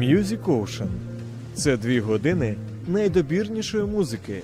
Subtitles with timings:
[0.00, 0.88] Music Ocean
[1.54, 2.54] це дві години
[2.88, 4.42] найдобірнішої музики.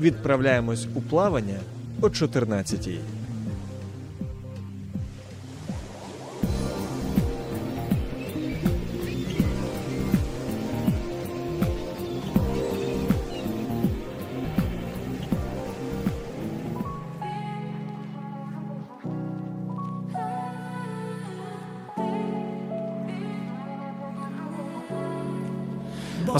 [0.00, 1.58] Відправляємось у плавання
[2.00, 2.98] о 14-й.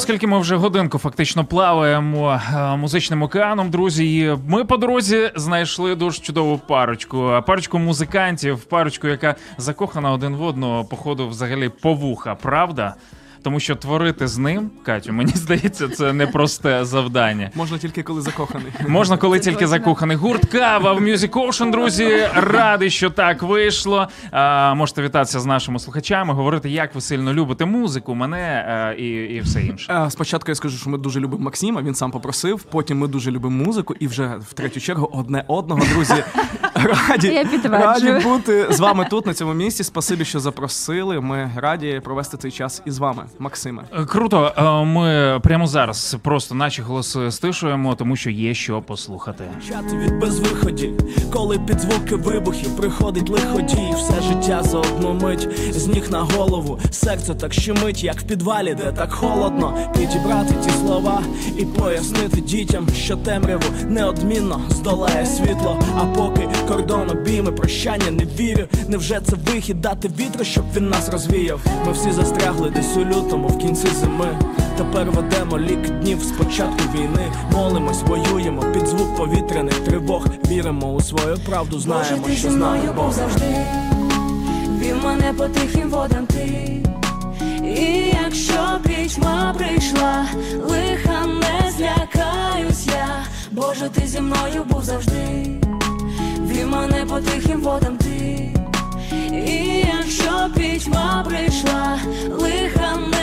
[0.08, 5.94] Оскільки ми вже годинку фактично плаваємо е, музичним океаном, друзі, і ми по дорозі знайшли
[5.94, 7.42] дуже чудову парочку.
[7.46, 12.94] Парочку музикантів, парочку, яка закохана один в одного, походу, взагалі по вуха, правда?
[13.42, 17.50] Тому що творити з ним, Катю, мені здається, це непросте завдання.
[17.54, 18.72] Можна тільки коли закоханий.
[18.88, 22.28] Можна, коли тільки закоханий гурт Кава в Music Ocean, друзі.
[22.34, 24.08] Радий, що так вийшло.
[24.30, 29.06] А, можете вітатися з нашими слухачами, говорити, як ви сильно любите музику, мене а, і,
[29.08, 29.92] і все інше.
[30.06, 32.62] Е, Спочатку я скажу, що ми дуже любимо Максима, він сам попросив.
[32.62, 36.24] Потім ми дуже любимо музику, і вже в третю чергу одне одного, друзі.
[36.84, 38.12] Раді, Я підтверджую.
[38.14, 39.84] раді бути з вами тут, на цьому місці.
[39.84, 41.20] Спасибі, що запросили.
[41.20, 43.82] Ми раді провести цей час із вами, Максиме.
[43.98, 49.44] Е, Круто, Е, ми прямо зараз просто наші голоси стишуємо, тому що є що послухати.
[49.68, 50.90] Чати від безвиході,
[51.32, 56.78] коли під звуки вибухів приходить лиходій, все життя за одну мить, з ніг на голову,
[56.90, 59.78] серце так щемить, як в підвалі, де так холодно.
[59.98, 61.22] Підібрати ті слова
[61.58, 65.80] і пояснити дітям, що темряву неодмінно здолає світло.
[65.96, 68.64] А поки кордон обійми прощання не вірю.
[68.88, 71.60] Невже це вихід дати вітру, щоб він нас розвіяв?
[71.86, 74.38] Ми всі застрягли десь у лютому, в кінці зими.
[74.76, 77.32] Тепер ведемо лік днів з початку війни.
[77.52, 80.26] Молимось, воюємо під звук повітряних тривог.
[80.50, 83.12] Віримо у свою правду, Боже, знаємо, ти що зі з нами мною був Бог.
[83.12, 83.56] завжди,
[84.80, 86.82] вів мене по тихим водам ти.
[87.64, 90.26] І якщо пітьма прийшла,
[90.68, 93.24] лиха не злякаюсь я.
[93.52, 95.46] Боже, ти зі мною був завжди,
[96.58, 98.50] вів мене по тихим водам ти.
[99.32, 101.98] І якщо пітьма прийшла,
[102.30, 103.17] лиха не.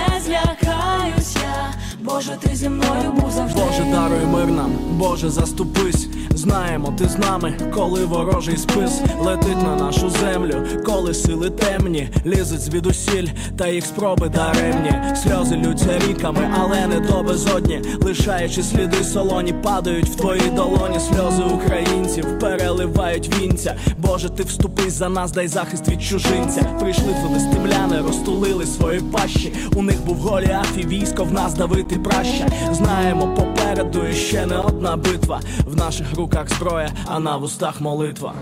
[2.06, 3.62] Боже, ти зі мною був завжди.
[3.62, 6.08] Боже, даруй мир нам, Боже, заступись.
[6.36, 12.62] Знаємо, ти з нами, коли ворожий спис летить на нашу землю, коли сили темні, лізуть
[12.62, 13.28] звідусіль,
[13.58, 14.94] та їх спроби даремні.
[15.24, 17.82] Сльози лються ріками, але не до безодні.
[18.02, 21.00] Лишаючи сліди солоні, падають в твої долоні.
[21.00, 23.76] Сльози українців переливають вінця.
[23.98, 26.62] Боже, ти вступись за нас, дай захист від чужинця.
[26.80, 29.54] Прийшли филистимляни, розтулили свої пащі.
[29.76, 32.48] У них був Голіаф і військо в нас давити праща.
[32.72, 35.40] Знаємо, попереду ще не одна битва.
[35.66, 38.34] В наших руках зброя, а на вустах молитва.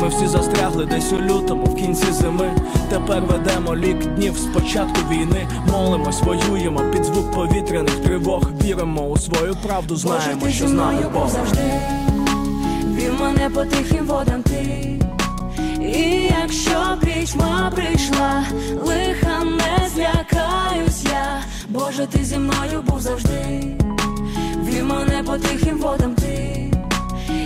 [0.00, 2.50] Ми всі застрягли десь у лютому, в кінці зими.
[2.90, 5.48] Тепер ведемо лік днів з початку війни.
[5.72, 8.42] Молимось, воюємо під звук повітряних тривог.
[8.62, 11.28] Віримо у свою правду, Боже, знаємо, ти що зі з нами Бог.
[11.30, 11.80] завжди,
[12.94, 14.92] вів мене по тихим водам ти.
[15.80, 18.44] І якщо пітьма прийшла,
[18.84, 21.40] лиха не злякаюсь я.
[21.68, 23.64] Боже, ти зі мною був завжди,
[24.64, 26.70] вів мене по тихим водам ти.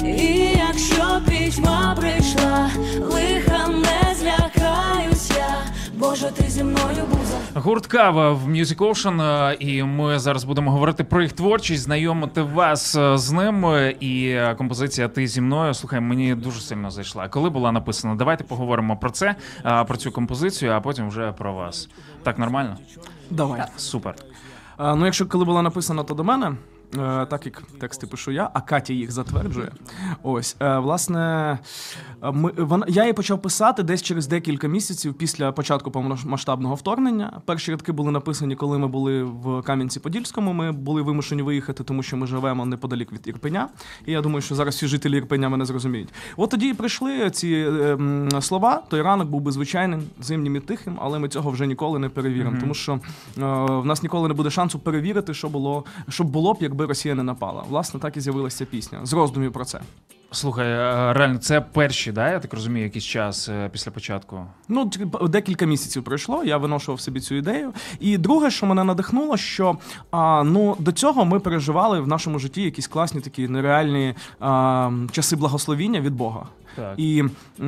[0.04, 2.70] І якщо пітьма прийшла,
[3.00, 5.56] лиха не злякаюсь я.
[5.94, 7.60] Боже, ти зі мною був завжди.
[7.60, 12.42] Гурт Кава в Music Ocean, е, і ми зараз будемо говорити про їх творчість, знайомити
[12.42, 13.66] вас е, з ним.
[14.00, 15.75] І е, композиція Ти зі мною.
[15.75, 17.28] Слухай, мені дуже сильно зайшла.
[17.28, 18.14] Коли була написана?
[18.14, 19.34] Давайте поговоримо про це,
[19.86, 21.88] про цю композицію, а потім вже про вас.
[22.22, 22.76] Так, нормально?
[23.30, 23.62] Давай.
[23.76, 24.14] Супер.
[24.76, 26.56] А, ну, якщо коли була написана, то до мене.
[26.95, 29.73] Е, Так як тексти пишу я, а Катя їх затверджує.
[30.23, 31.59] Ось, е, власне,
[32.23, 37.41] е, ми, вона, я її почав писати десь через декілька місяців після початку повномасштабного вторгнення.
[37.45, 40.53] Перші рядки були написані, коли ми були в Кам'янці-Подільському.
[40.53, 43.69] Ми були вимушені виїхати, тому що ми живемо неподалік від Ірпеня.
[44.07, 46.09] І я думаю, що зараз всі жителі Ірпеня мене зрозуміють.
[46.37, 47.99] От тоді і прийшли ці е,
[48.41, 48.83] слова.
[48.89, 52.57] Той ранок був би звичайним, зимнім і тихим, але ми цього вже ніколи не перевіримо,
[52.60, 52.98] тому що е,
[53.69, 57.22] в нас ніколи не буде шансу перевірити, що було, що було б, якби Росія не
[57.22, 57.65] напала.
[57.68, 59.80] Власне, так і з'явилася пісня з роздумів про це.
[60.32, 64.47] Слухай, е, реально, це перші, да, я так розумію, якийсь час е, після початку.
[64.68, 64.91] Ну,
[65.28, 67.72] декілька місяців пройшло, я виношував собі цю ідею.
[68.00, 69.77] І друге, що мене надихнуло, що
[70.10, 75.36] а, ну, до цього ми переживали в нашому житті якісь класні такі нереальні а, часи
[75.36, 76.47] благословіння від Бога.
[76.77, 76.95] Так.
[76.97, 77.25] І
[77.61, 77.65] е,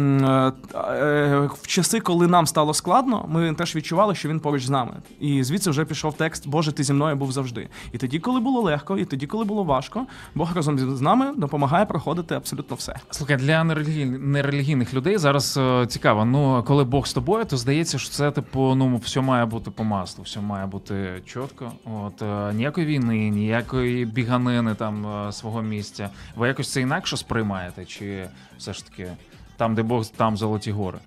[0.74, 4.92] е, в часи, коли нам стало складно, ми теж відчували, що він поруч з нами.
[5.20, 7.68] І звідси вже пішов текст Боже, ти зі мною був завжди.
[7.92, 11.86] І тоді, коли було легко, і тоді, коли було важко, Бог разом з нами допомагає
[11.86, 12.96] проходити абсолютно все.
[13.10, 16.24] Слухай, для нерелігій- нерелігійних людей зараз е, цікаво.
[16.24, 19.84] Ну, коли Бог з тобою, то здається, що це типу, ну все має бути по
[19.84, 21.72] маслу, все має бути чітко.
[22.04, 26.10] От е, ніякої війни, ніякої біганини там е, свого місця.
[26.36, 27.84] Ви якось це інакше сприймаєте?
[27.84, 28.28] Чи
[28.62, 29.16] все ж таки
[29.56, 30.98] там, де Бог, там золоті гори?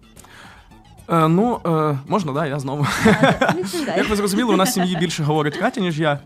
[1.10, 2.88] Е, ну, е, можна, да, я знову.
[3.98, 6.20] Як ви зрозуміли, у нас в сім'ї більше говорить Катя, ніж я.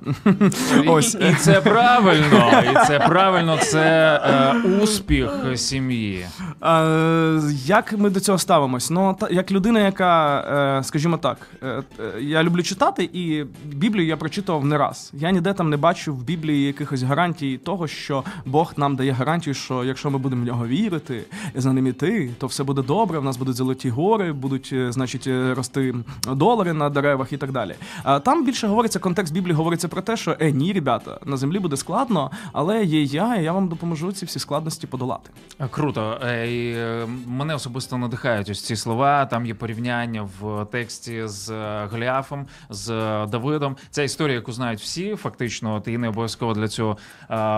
[0.87, 1.15] Ось.
[1.15, 4.53] І, і це правильно, і це правильно, це е,
[4.83, 6.25] успіх сім'ї.
[6.63, 8.89] Е, як ми до цього ставимось?
[8.89, 10.39] Ну, та, як людина, яка,
[10.79, 15.11] е, скажімо так, е, е, я люблю читати, і Біблію я прочитував не раз.
[15.13, 19.53] Я ніде там не бачу в Біблії якихось гарантій того, що Бог нам дає гарантію,
[19.53, 21.23] що якщо ми будемо в нього вірити
[21.55, 23.19] і за ним іти, то все буде добре.
[23.19, 25.95] В нас будуть золоті гори, будуть, е, значить, е, рости
[26.33, 27.75] долари на деревах і так далі.
[28.23, 31.77] Там більше говориться, контекст Біблії говориться про те, що е, ні, ребята, на землі буде
[31.77, 35.29] складно, але є я, і я вам допоможу ці всі складності подолати.
[35.69, 36.19] Круто.
[36.23, 39.25] Е, е, мене особисто надихають ось ці слова.
[39.25, 41.51] Там є порівняння в тексті з
[41.91, 42.87] Голіафом, з
[43.31, 43.75] Давидом.
[43.89, 45.15] Це історія, яку знають всі.
[45.15, 46.97] Фактично, і не обов'язково для цього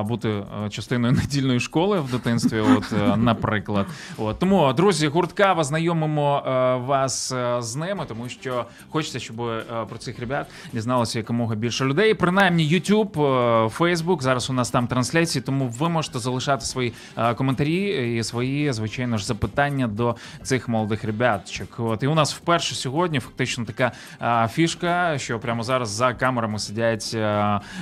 [0.04, 2.60] бути частиною недільної школи в дитинстві.
[2.60, 3.86] От, наприклад.
[4.18, 6.44] От тому, друзі, гурт Кава, знайомимо
[6.88, 11.86] вас е, з ними, тому що хочеться, щоб е, про цих ребят дізналося якомога більше
[11.86, 12.13] людей.
[12.13, 16.94] Принаймні, YouTube, е, Facebook, зараз у нас там трансляції, тому ви можете залишати свої
[17.36, 21.68] коментарі і свої, звичайно ж, запитання до цих молодих ребятчик.
[21.77, 23.92] От і у нас вперше сьогодні фактично така
[24.48, 27.18] фішка, що прямо зараз за камерами сидять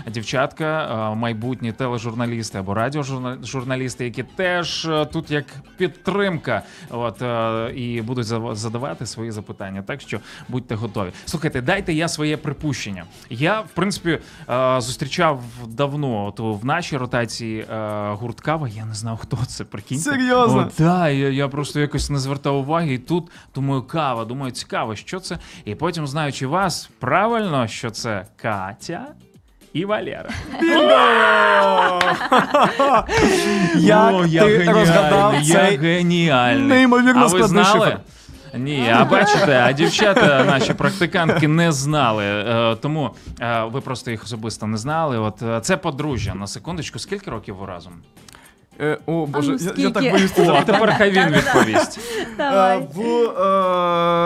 [0.07, 5.45] дівчатка, майбутні тележурналісти або радіожурналісти, які теж тут як
[5.77, 6.61] підтримка.
[6.89, 7.21] От
[7.75, 8.25] і будуть
[8.57, 9.83] задавати свої запитання.
[9.87, 10.19] Так що
[10.49, 11.11] будьте готові.
[11.25, 13.03] Слухайте, дайте я своє припущення.
[13.29, 14.19] Я, в принципі,
[14.49, 18.67] е, зустрічав давно от, в нашій ротації е, гурт Кава.
[18.67, 19.63] Я не знав, хто це.
[19.63, 20.03] Прикиньте.
[20.03, 20.59] Серйозно?
[20.59, 22.93] О, та, я, я просто якось не звертав уваги.
[22.93, 24.25] І тут думаю, кава.
[24.25, 25.37] Думаю, цікаво, що це.
[25.65, 29.05] І потім, знаючи вас, правильно, що це Катя.
[29.73, 30.29] І Валера.
[34.27, 36.67] Як ти розгадав я цей геніальний.
[36.67, 37.99] неймовірно складний шифр?
[38.53, 42.23] Ні, а бачите, а дівчата, наші практикантки, не знали.
[42.25, 43.09] Е, Тому
[43.41, 45.17] е, ви просто їх особисто не знали.
[45.17, 46.35] От е, це подружжя.
[46.35, 47.93] На секундочку, скільки років ви разом?
[48.81, 49.91] Е, о, Боже, ну, я, я скільки?
[49.91, 50.71] так боюсь О, сказати.
[50.71, 51.99] тепер хай він відповість.
[52.37, 52.77] Давай.
[52.77, 53.01] Е, В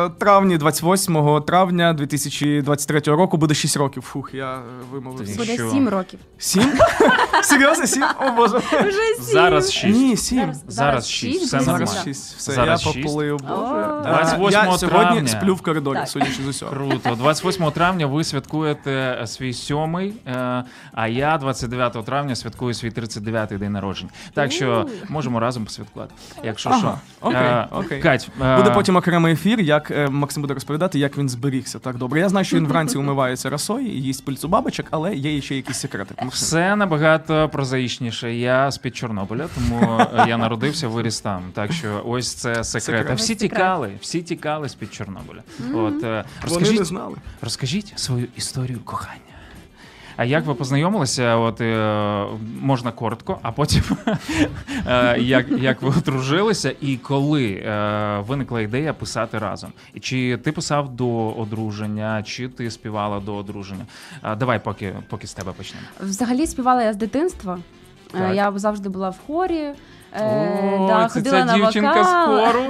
[0.06, 4.04] е, травні, 28 травня 2023 року буде 6 років.
[4.04, 4.60] Фух, я е,
[4.92, 5.28] вимовив.
[5.28, 5.70] Ти Буде що?
[5.70, 6.20] сім років.
[6.38, 6.72] Сім?
[7.44, 8.04] Серйозно, сім?
[8.20, 8.58] О Боже.
[8.58, 9.24] Вже сім.
[9.34, 10.00] Зараз шість.
[10.00, 10.40] Ні, сім.
[10.40, 11.86] Зараз, Зараз шість, все буде нормально.
[11.88, 12.36] Зараз шість.
[12.38, 13.06] Все, Зараз я шість.
[13.08, 13.40] поплив.
[13.42, 13.54] Боже.
[13.54, 14.00] О.
[14.00, 15.28] Е, 28 я сьогодні травня.
[15.28, 16.08] сплю в коридорі, Так.
[16.08, 16.72] судячи з усього.
[16.72, 17.16] Круто.
[17.16, 18.92] 28 травня ви святкуєте
[19.22, 20.64] е, свій сьомий, е,
[20.94, 24.12] а я 29 травня святкую свій 39-й день народження.
[24.34, 26.14] Так що можемо разом посвяткувати.
[26.44, 27.28] Якщо Ага, що.
[27.28, 28.02] окей, Е, окей.
[28.02, 31.80] Кать, е, Буде потім окремий ефір, як е, Максим буде розповідати, як він зберігся.
[31.80, 32.20] Так добре.
[32.20, 35.78] Я знаю, що він вранці умивається росою і їсть пильцю бабочок, але є ще якісь
[35.78, 36.16] секрети.
[36.18, 36.30] Максим.
[36.30, 38.34] Все набагато прозаїчніше.
[38.36, 41.42] Я з-під Чорнобиля, тому е, я народився, виріс там.
[41.54, 42.84] Так що ось це секрет.
[42.84, 43.08] Секрет.
[43.12, 43.52] А всі Секрет.
[43.52, 45.42] тікали, всі тікали з-під Чорнобиля.
[45.60, 47.16] От, е, Вони не розкажіть, знали.
[47.42, 49.20] розкажіть свою історію кохання.
[50.18, 51.36] А як ви познайомилися?
[51.36, 52.26] От е,
[52.62, 53.84] можна коротко, а потім
[54.88, 59.74] е, як, як ви одружилися, і коли е, виникла ідея писати разом?
[60.02, 63.86] Чи ти писав до одруження, чи ти співала до одруження?
[64.38, 65.86] Давай, поки, поки з тебе почнемо.
[66.00, 67.60] Взагалі співала я з дитинства.
[68.16, 68.36] Е, Так.
[68.36, 69.74] Я завжди була в хорі.
[70.14, 72.64] е, О, да, це ходила ця на дівчинка з вокал, хору.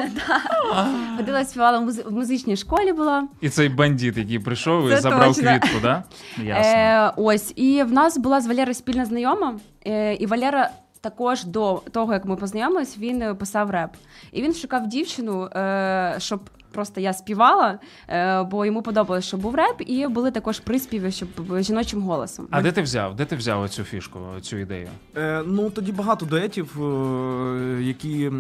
[1.18, 3.28] ходила співала в музи- в музичній школі була.
[3.42, 5.50] І цей бандит, який прийшов і Це забрав точно.
[5.52, 6.04] квітку, да?
[6.44, 6.72] Ясно.
[6.72, 9.56] Е, ось, і в нас була з Валерою спільна знайома,
[9.88, 10.70] е, і Валера.
[11.02, 13.90] Також до того, як ми познайомились, він е, писав реп.
[14.32, 16.40] І він шукав дівчину, е, щоб
[16.74, 21.30] просто я співала, е, бо йому подобалось, що був реп, і були також приспіви, щоб
[21.60, 22.48] жіночим голосом.
[22.52, 23.16] А де ти взяв?
[23.16, 24.88] Де ти взяв цю фішку, цю ідею?
[25.18, 28.32] Е, ну тоді багато дуетів, е, які е,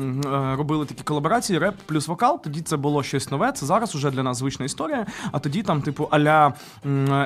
[0.58, 2.42] робили такі колаборації, реп плюс вокал.
[2.44, 3.52] Тоді це було щось нове.
[3.52, 5.06] Це зараз уже для нас звична історія.
[5.32, 6.54] А тоді там, типу, аля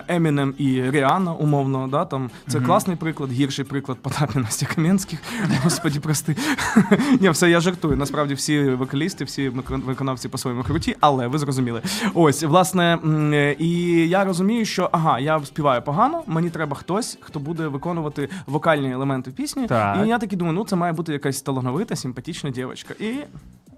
[0.08, 5.20] Емінем і Ріана, умовно, да, там це класний приклад, гірший приклад Потап і Настя Кам'янських.
[5.64, 6.36] Господі, прости.
[7.22, 7.98] Ні, все я жартую.
[7.98, 11.82] Насправді всі вокалісти, всі викон- виконавці по-своєму круті, але ви зрозуміли.
[12.14, 13.00] Ось, власне,
[13.34, 13.70] е, і
[14.10, 19.32] я розумію, що ага, я співаю погано, мені треба хтось, хто буде виконувати вокальні елементи
[19.32, 19.68] в пісні.
[19.68, 20.06] Так.
[20.06, 22.94] І я таки думаю, ну це має бути якась талановита, симпатична дівчинка.
[23.00, 23.14] І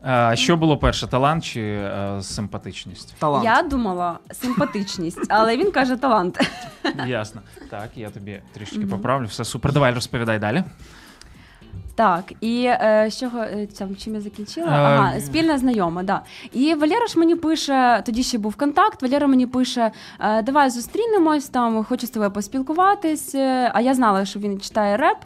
[0.03, 3.15] А, що було перше, талант чи е, симпатичність?
[3.19, 3.45] Талант.
[3.45, 6.39] Я думала симпатичність, але він каже талант.
[7.07, 7.41] Ясно.
[7.69, 9.25] Так, я тобі трішки поправлю.
[9.25, 9.73] Все супер.
[9.73, 10.63] Давай розповідай далі.
[11.99, 13.67] Так, і е, з чого е,
[14.03, 14.67] чим я закінчила?
[14.67, 16.21] Е, Ага, спільна знайома, да.
[16.53, 19.01] І Валера ж мені пише, тоді ще був контакт.
[19.01, 23.35] Валера мені пише: е, давай зустрінемось, там хочу з тобою поспілкуватись.
[23.35, 25.17] Е, А я знала, що він читає реп.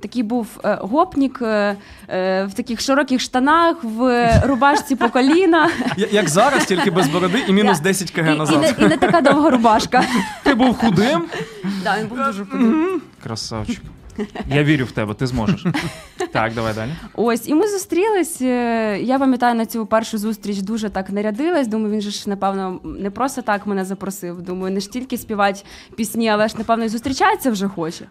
[0.00, 1.76] Такий був е, гопнік е,
[2.08, 5.70] е, в таких широких штанах, в рубашці по коліна.
[5.96, 8.74] Я- Як зараз, тільки без бороди і мінус Я- 10 І, кг і, не, назад.
[8.78, 10.04] і не така довга рубашка.
[10.44, 11.24] Ти був худим?
[11.84, 13.00] Да, він був дуже худий.
[13.22, 13.80] Красавчик.
[14.54, 15.64] Я вірю в тебе, ти зможеш.
[16.32, 16.90] Так, давай далі.
[17.14, 18.42] Ось, і ми зустрілись.
[18.42, 21.66] е, Я пам'ятаю на цю першу зустріч дуже так нарядилась.
[21.68, 24.42] Думаю, він же ж, напевно, не просто так мене запросив.
[24.42, 25.60] Думаю, не ж тільки співати
[25.96, 28.04] пісні, але ж, напевно, і зустрічатися вже хоче.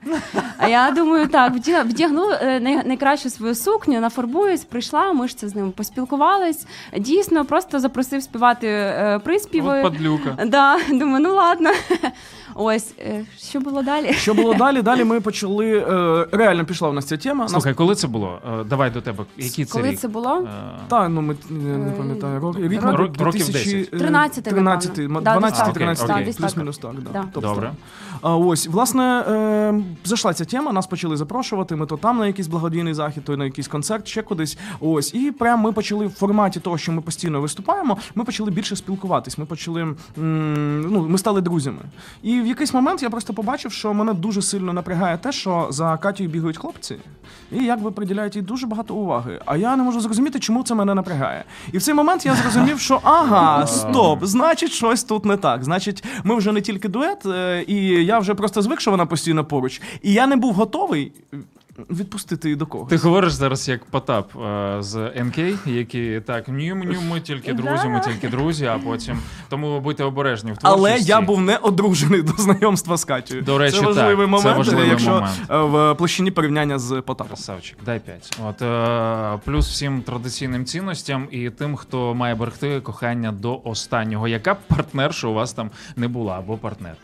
[0.58, 5.50] А я думаю, так, вдя- вдягну е, найкращу свою сукню, нафарбуюсь, прийшла, ми ж це
[5.50, 6.66] з ним поспілкувались.
[6.98, 9.78] Дійсно, просто запросив співати е, приспіви.
[9.78, 10.38] От падлюка.
[10.46, 11.70] Да, думаю, ну ладно.
[12.56, 12.94] Ось,
[13.50, 14.14] що було далі?
[14.14, 14.82] Що було далі?
[14.82, 15.86] Далі ми почали.
[15.96, 17.44] Е, реально пішла у нас ця тема.
[17.44, 18.40] Нас- Слухай, коли це було?
[18.60, 19.24] Е, Давай до тебе.
[19.38, 20.00] Який це Коли рік?
[20.00, 20.36] це було?
[20.38, 20.48] Е,
[20.88, 22.40] Та, ну ми не Е, пам'ятаю.
[22.40, 23.74] Рок, рік, рок- мабуть, років 10.
[23.94, 25.22] е, 13, 13, напевно.
[25.22, 25.74] Да, 12 десь так.
[25.74, 26.92] 13 Окей, рік, десь плюс-мінус так.
[26.96, 27.10] Да.
[27.14, 27.24] Да.
[27.34, 27.72] Тобто, Добре.
[28.22, 31.75] А, ось, власне, е, зайшла ця тема, нас почали запрошувати.
[31.75, 34.58] Ми то там на якийсь благодійний захід, то на якийсь концерт, ще кудись.
[34.80, 37.98] Ось, і прямо ми почали в форматі того, що ми постійно виступаємо.
[38.16, 39.38] Ми почали більше спілкуватись.
[39.38, 39.96] Ми почали м,
[40.92, 41.82] ну, ми стали друзями.
[42.24, 45.85] І в якийсь момент я просто побачив, що мене дуже сильно напрягає те, що за
[45.98, 46.96] Катєю бігають хлопці,
[47.51, 49.39] і якби приділяють їй дуже багато уваги.
[49.46, 51.44] А я не можу зрозуміти, чому це мене напрягає.
[51.72, 55.63] І в цей момент я зрозумів, що ага, стоп, значить, щось тут не так.
[55.63, 57.75] Значить, ми вже не тільки дует, е, і
[58.06, 59.82] я вже просто звик, що вона постійно поруч.
[60.01, 61.12] І я не був готовий
[61.89, 62.89] відпустити її до когось.
[62.89, 67.88] Ти говориш зараз як Потап е, з НК, які так ні, ні, ми тільки друзі,
[67.88, 70.88] ми тільки друзі, а потім тому будьте обережні в творчості.
[70.88, 73.41] Але я був не одружений до знайомства з Катєю.
[73.41, 75.32] До речі, це так, важливий це момент, важливий якщо момент.
[75.50, 77.27] е, в площині порівняння з Потапом.
[77.27, 78.38] Красавчик, дай п'ять.
[78.46, 84.27] От е, плюс всім традиційним цінностям і тим, хто має берегти кохання до останнього.
[84.27, 86.96] Яка б партнерша у вас там не була або партнер?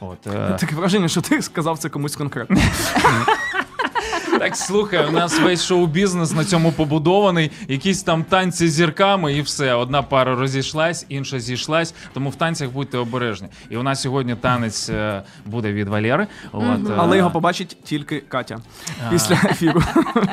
[0.00, 2.56] От е, Таке враження, що ти сказав це комусь конкретно.
[4.44, 7.50] так слухай, у нас весь шоу-бізнес на цьому побудований.
[7.68, 9.74] Якісь там танці з зірками, і все.
[9.74, 11.94] Одна пара розійшлась, інша зійшлась.
[12.12, 13.48] Тому в танцях будьте обережні.
[13.70, 16.26] І у нас сьогодні танець е, буде від Валєри.
[16.52, 18.58] От, е, Але його побачить тільки Катя
[19.06, 19.10] А.
[19.10, 19.82] після ефіру.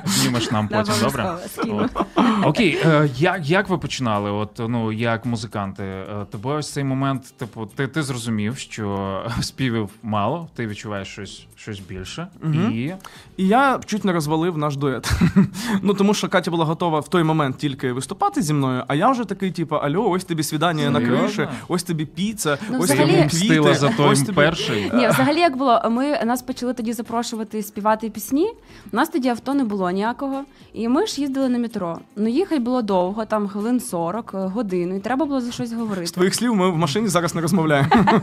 [0.06, 1.24] знімеш нам потім, добре?
[1.24, 1.90] Обов'язково, скину.
[1.94, 2.46] От.
[2.46, 4.32] Окей, е, як, як ви починали?
[4.32, 5.84] От ну як музиканти?
[5.84, 11.46] Е, Тебе ось цей момент, типу, ти, ти зрозумів, що співів мало, ти відчуваєш щось,
[11.56, 12.28] щось більше,
[12.74, 12.94] і
[13.38, 15.12] І я чуть не розвалив наш дует.
[15.82, 19.10] ну тому що Катя була готова в той момент тільки виступати зі мною, а я
[19.10, 23.16] вже такий, типу, альо, ось тобі свідання на криші, ось тобі піца, Ну, ось взагалі-
[23.16, 24.36] тобі квіти, за той ось тобі...
[24.36, 24.92] перший.
[24.94, 28.48] Ні, взагалі як було, ми нас почали тоді запрошувати співати пісні.
[28.94, 30.44] У нас тоді авто не було ніякого.
[30.74, 32.00] І ми ж їздили на метро.
[32.16, 35.74] Ну їхати було довго, там хвилин 40, е, годину, і треба було за щось З
[35.74, 36.12] говорити.
[36.12, 37.90] твоїх слів ми в машині зараз не розмовляємо.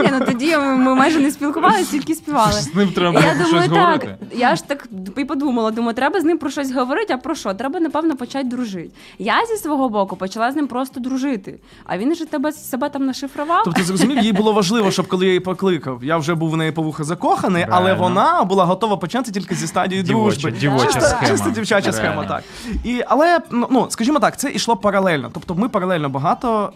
[0.00, 2.52] Ні, ну тоді ми, майже не спілкувалися, тільки співали.
[2.52, 3.86] з ним треба було я думаю, щось так.
[3.86, 4.16] говорити.
[4.36, 4.88] Я ж так
[5.20, 7.54] і подумала, думаю, треба з ним про щось говорити, а про що?
[7.54, 8.90] Треба, напевно, почати дружити.
[9.18, 11.58] Я зі свого боку почала з ним просто дружити.
[11.84, 13.62] А він же тебе себе там нашифрував.
[13.64, 16.72] Тобто, зрозумів, їй було важливо, щоб коли я її покликав, я вже був в неї
[16.72, 20.50] по вуха закоханий, але вона була готова почати тільки зі стадії Дівоча- дружби.
[20.50, 21.28] дівоча чисто, схема.
[21.28, 22.22] чисто дівчача Реально.
[22.22, 22.44] схема, так.
[22.84, 25.30] І, але, ну, ну, скажімо так, це йшло паралельно.
[25.34, 26.72] Тобто ми паралельно багато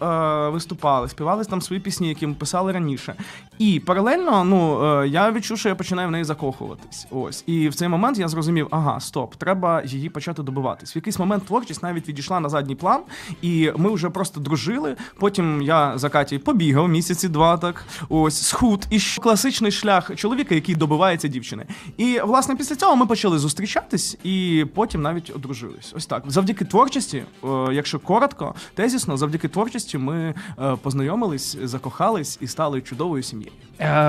[0.47, 3.13] е, виступали, співали там свої пісні, які ми писали раніше.
[3.59, 7.07] І паралельно, ну, е, я відчув, що я починаю в неї закохуватись.
[7.11, 7.43] Ось.
[7.47, 10.95] І в цей момент я зрозумів, ага, стоп, треба її почати добиватись.
[10.95, 13.01] В якийсь момент творчість навіть відійшла на задній план,
[13.41, 14.95] і ми вже просто дружили.
[15.19, 17.85] Потім я за Катєю побігав місяці два так.
[18.09, 21.65] Ось схуд і класичний шлях чоловіка, який добивається дівчини.
[21.97, 25.93] І власне після цього ми почали зустрічатись і потім навіть одружились.
[25.95, 26.23] Ось так.
[26.27, 33.23] Завдяки творчості, е, якщо коротко, тезісно, завдяки творчості ми е, познайомились, закохались і стали чудовою
[33.23, 33.51] сім'єю.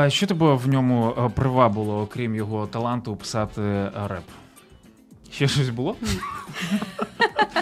[0.09, 4.25] Що тебе в ньому е, привабило, окрім його таланту, писати е, реп?
[5.33, 5.97] Ще щось було?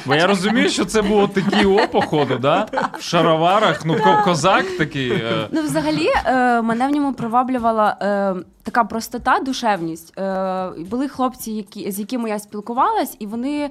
[0.07, 2.67] Бо я розумію, що це було такі о, походу, да?
[2.99, 5.11] В шароварах, ну ко- козак такий.
[5.13, 10.15] е, Ну, взагалі, е, мене в ньому приваблювала е, така простота, душевність.
[10.79, 13.71] Були хлопці, які, з якими я спілкувалась, і вони.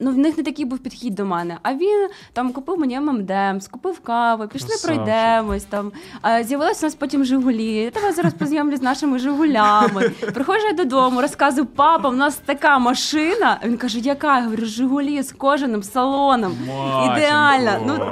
[0.00, 1.58] Ну, в них не такий був підхід до мене.
[1.62, 3.32] А він там купив мені ММД,
[3.62, 5.04] скупив каву, пішли Красавчик.
[5.04, 5.64] пройдемось.
[5.64, 7.72] Там а, з'явилися у нас потім Жигулі.
[7.72, 10.08] Я тебе зараз познайомлю з нашими Жигулями.
[10.34, 13.58] Приходжу я додому, розказую, папа, в нас така машина.
[13.64, 14.38] Він каже, яка?
[14.38, 16.56] Я говорю, Жигулі з кожаним салоном.
[16.66, 17.16] Матінко.
[17.16, 17.70] Ідеально.
[17.86, 18.06] Ну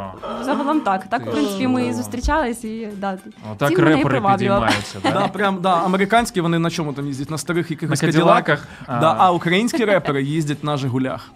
[0.44, 1.06] загалом так.
[1.10, 3.18] Так, в принципі, ми і зустрічались і да.
[3.52, 4.60] Отак мене і репери приваблював.
[4.60, 4.98] підіймаються.
[5.02, 5.28] Да, Да?
[5.28, 7.30] прям, да, американські вони на чому там їздять?
[7.30, 8.68] На старих На якихось каділаках.
[8.88, 11.30] Да, а українські репери їздять на Жигулях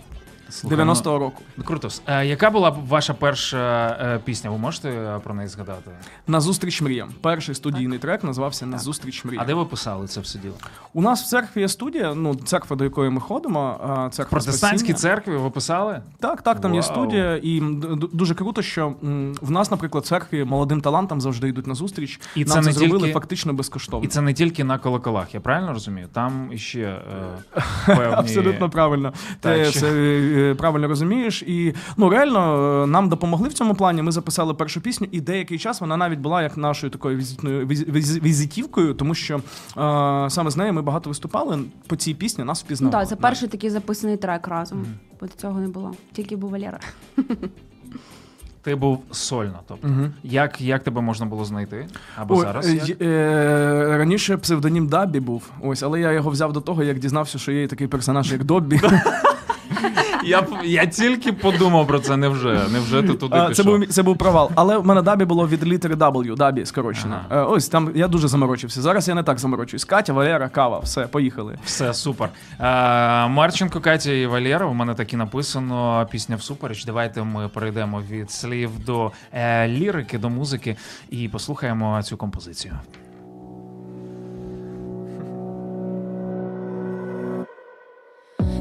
[0.56, 1.42] Слухай, 90-го року.
[1.56, 1.88] ну, Круто.
[2.06, 4.50] Е, яка була ваша перша е, пісня?
[4.50, 5.90] Ви можете е, про неї згадати?
[6.26, 7.08] На зустріч мріям.
[7.20, 10.54] Перший студійний трек називався На зустріч А де ви писали це все діло?
[10.94, 13.80] У нас в церкві є студія, ну церква, до якої ми ходимо.
[14.12, 15.14] В Церква протестантській Спасіння.
[15.14, 16.00] церкві ви писали?
[16.20, 16.90] Так, так, там є Вау.
[16.90, 20.80] студія, і м, д- д- дуже круто, що м, в нас, наприклад, в церкві молодим
[20.80, 22.20] талантам завжди йдуть на зустріч.
[22.34, 24.04] І Нам це це не зробили тільки- фактично безкоштовно.
[24.04, 26.08] І це не тільки на колоколах, я правильно розумію?
[26.12, 27.00] Там іще е,
[27.86, 28.14] певні...
[28.14, 29.12] Абсолютно правильно.
[29.40, 31.42] Так, що- це е, правильно розумієш.
[31.42, 34.02] І ну реально е, нам допомогли в цьому плані.
[34.02, 37.90] Ми записали першу пісню, і деякий час вона навіть була як нашою такою візитною віз-
[37.90, 39.40] віз- візитівкою, тому що е,
[40.30, 41.58] саме з нею ми багато виступали.
[41.86, 44.86] По цій пісні нас Ну, так, це перший такий записаний трек разом.
[45.20, 45.92] Бо до цього не було.
[46.12, 46.80] Тільки був Валера.
[48.62, 49.60] Ти був сольно.
[49.68, 50.12] Тобто, Мгм.
[50.22, 51.86] як, як тебе можна було знайти?
[52.16, 52.66] Або Ой, зараз?
[52.66, 53.02] е, як?
[53.02, 55.50] е, раніше псевдонім Дабі був.
[55.62, 58.80] Ось, але я його взяв до того, як дізнався, що є такий персонаж, як Доббі.
[60.26, 62.16] Я, я тільки подумав про це.
[62.16, 62.60] Невже?
[62.72, 63.56] Невже ти туди А, пішов?
[63.56, 64.50] Це був це був провал.
[64.54, 67.20] Але в мене дабі було від літери W, дабі скорочено.
[67.30, 68.82] Е, Ось там я дуже заморочився.
[68.82, 69.84] Зараз я не так заморочуюсь.
[69.84, 71.58] Катя, Валера, кава, все, поїхали.
[71.64, 72.28] Все супер.
[72.60, 72.64] Е,
[73.28, 74.66] Марченко, Катя і Валєра.
[74.66, 76.84] У мене так і написано пісня всупереч.
[76.84, 80.76] Давайте ми перейдемо від слів до е, лірики, до музики
[81.10, 82.74] і послухаємо цю композицію.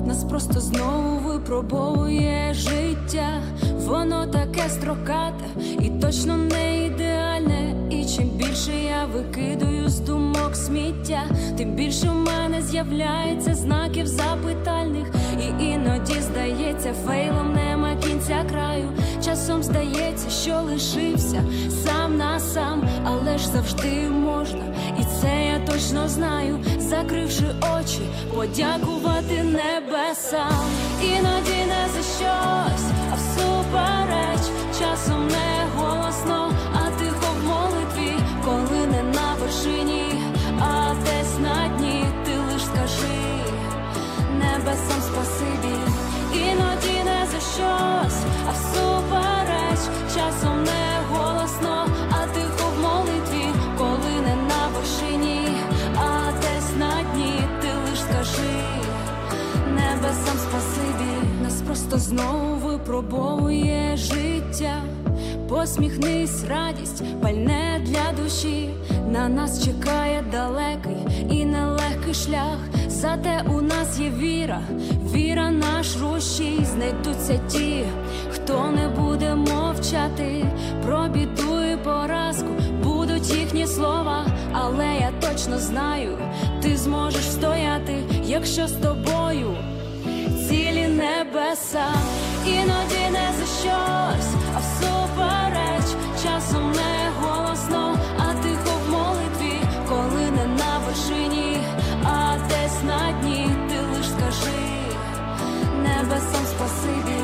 [0.05, 1.14] Нас просто знову
[1.45, 3.41] випробовує життя,
[3.75, 5.45] воно таке строкате
[5.79, 7.44] і точно не ідеальне.
[8.65, 11.23] Більше я викидаю з думок сміття,
[11.57, 15.07] тим більше в мене з'являється знаків запитальних.
[15.41, 18.89] І іноді здається, фейлом нема кінця краю.
[19.25, 21.43] Часом здається, що лишився
[21.83, 24.63] сам на сам, але ж завжди можна,
[24.99, 27.45] і це я точно знаю, закривши
[27.79, 28.01] очі,
[28.35, 30.65] подякувати небесам.
[31.03, 34.41] Іноді не за щось, а всупереч,
[34.79, 36.54] часом не голосно,
[39.45, 40.03] вершині,
[40.59, 43.17] а десь на дні, ти лиш скажи
[44.39, 45.75] небесам спасибі,
[46.33, 49.79] іноді не за щось, а всупереч,
[50.15, 53.45] часом не голосно, а тихо в молитві,
[53.77, 55.47] коли не на вершині,
[55.97, 58.63] а десь на дні, ти лиш скажи
[59.69, 64.81] небесам спасибі, нас просто знову випробовує життя.
[65.49, 68.69] Посміхнись, радість, пальне для душі.
[69.11, 70.97] На нас чекає далекий
[71.31, 72.57] і нелегкий шлях.
[72.87, 74.61] Зате у нас є віра,
[75.13, 76.65] віра наш рушій.
[76.73, 77.85] Знайдуться ті,
[78.31, 80.45] хто не буде мовчати
[80.85, 82.49] про біду і поразку.
[82.83, 86.17] Будуть їхні слова, але я точно знаю,
[86.61, 89.55] ти зможеш встояти, якщо з тобою
[90.49, 91.85] цілі небеса,
[92.47, 95.85] іноді не за щось, а всупереч,
[96.23, 97.84] часом не голосно,
[100.95, 101.57] вершині,
[102.03, 104.65] а десь на дні, ти лиш скажи
[105.83, 107.19] небесам спасибі,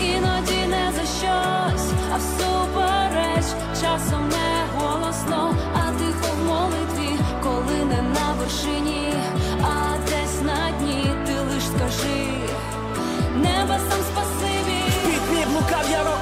[0.00, 3.46] іноді не за щось, а всупереч,
[3.80, 9.12] часом не голосно, а тихо в молитві, коли не на вершині,
[9.62, 12.26] а десь на дні, ти лиш скажи
[13.36, 14.55] небесам спасибі.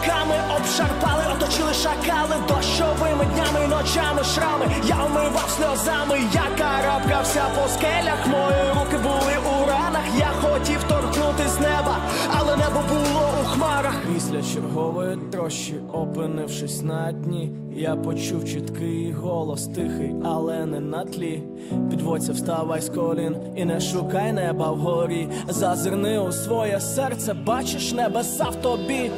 [0.04, 4.66] Роками, обшарпали, оточили шакали дощовими днями, ночами, шрами.
[4.86, 8.26] Я омивав сльозами, я карабкався по скелях.
[8.26, 10.04] Мої руки були у ранах.
[10.18, 11.98] Я хотів торкнути з неба,
[12.38, 13.94] але небо було у хмарах.
[14.14, 21.42] Після чергової трощі, опинившись на дні, я почув чіткий голос, тихий, але не на тлі.
[21.90, 25.28] Підводься, вставай з колін і не шукай неба вгорі.
[25.48, 29.10] Зазирни у своє серце, бачиш небеса в тобі.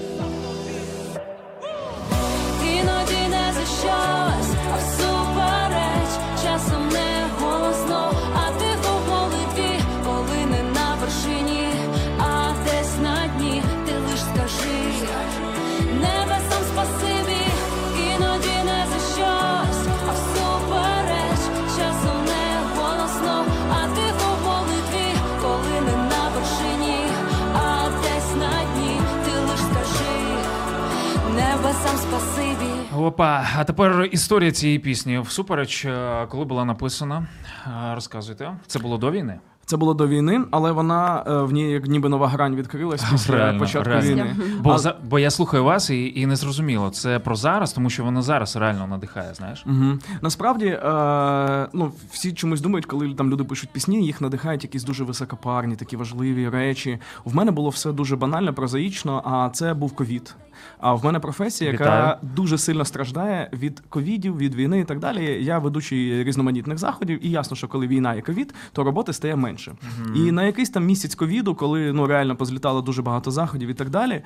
[3.86, 4.55] Не
[32.96, 35.18] Опа, а тепер історія цієї пісні.
[35.18, 37.26] Всупереч, е, коли була написана,
[37.66, 38.52] Е, розказуйте.
[38.66, 39.38] Це було до війни?
[39.66, 43.34] Це було до війни, але вона е, в ній як ніби нова грань відкрилась після
[43.34, 44.10] Реально, початку реально.
[44.10, 44.36] війни.
[44.60, 47.90] Бо, А- за, бо я слухаю вас і, і не зрозуміло, це про зараз, тому
[47.90, 49.64] що воно зараз реально надихає, знаєш?
[49.66, 49.98] Угу.
[50.20, 55.04] Насправді, е, ну, всі чомусь думають, коли там люди пишуть пісні, їх надихають якісь дуже
[55.04, 56.98] високопарні, такі важливі речі.
[57.24, 60.34] В мене було все дуже банально, прозаїчно, а це був ковід.
[60.78, 62.16] А в мене професія, яка Вітаю.
[62.22, 65.44] дуже сильно страждає від ковідів, від війни і так далі.
[65.44, 69.72] Я ведучий різноманітних заходів, і ясно, що коли війна і ковід, то роботи стає менше.
[70.16, 73.90] І на якийсь там місяць ковіду, коли ну реально позлітало дуже багато заходів і так
[73.90, 74.22] далі.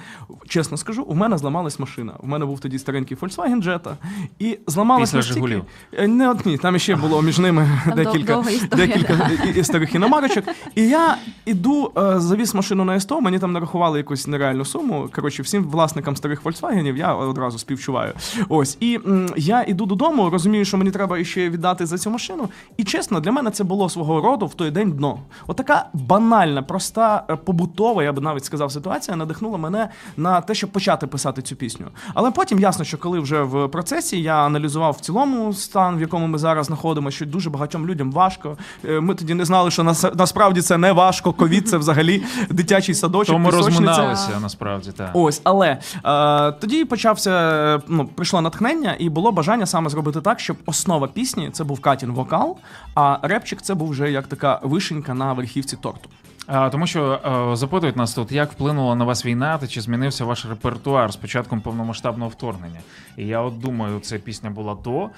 [0.48, 2.12] Чесно скажу, у мене зламалась машина.
[2.20, 3.92] У мене був тоді старенький Volkswagen Jetta,
[4.38, 5.64] і зламалась Після настільки- «Жигулів».
[5.98, 9.94] Е, Не от ні, там ще було між ними Там декілька, історія, декілька і старих
[9.94, 10.44] іномарочок.
[10.74, 15.08] І я іду, е, завіз машину на СТО, мені там нарахували якусь нереальну суму.
[15.14, 18.12] Коротше, всім власникам старих Volkswagenів я одразу співчуваю.
[18.48, 18.76] Ось.
[18.80, 22.48] І м, я іду додому, розумію, що мені треба ще віддати за цю машину.
[22.76, 25.18] І чесно, для мене це було свого роду в той день дно.
[25.46, 30.70] Отака банальна, проста, е, побутова, я би навіть сказав, ситуація надихнула мене на те, щоб
[30.70, 31.86] почати писати цю пісню.
[32.14, 36.26] Але потім ясно, що коли вже в процесі я аналізував в цілому стан, в якому
[36.26, 38.56] ми зараз знаходимося, що дуже багатьом людям важко.
[38.84, 41.32] Е, Ми тоді не знали, що нас, насправді це не важко.
[41.32, 43.34] Ковід це взагалі дитячий садочок.
[43.34, 45.10] Тому розминалися насправді так.
[45.14, 45.78] Ось, але
[46.10, 51.08] е, тоді почався, е, ну, прийшло натхнення, і було бажання саме зробити так, щоб основа
[51.08, 52.56] пісні це був Катін вокал,
[52.94, 56.10] а репчик це був вже як така вишенька на верхівці торту.
[56.50, 57.20] Тому що
[57.52, 61.16] е, запитують нас тут, як вплинула на вас війна, та чи змінився ваш репертуар з
[61.16, 62.80] початком повномасштабного вторгнення.
[63.16, 65.08] І я от думаю, це пісня була до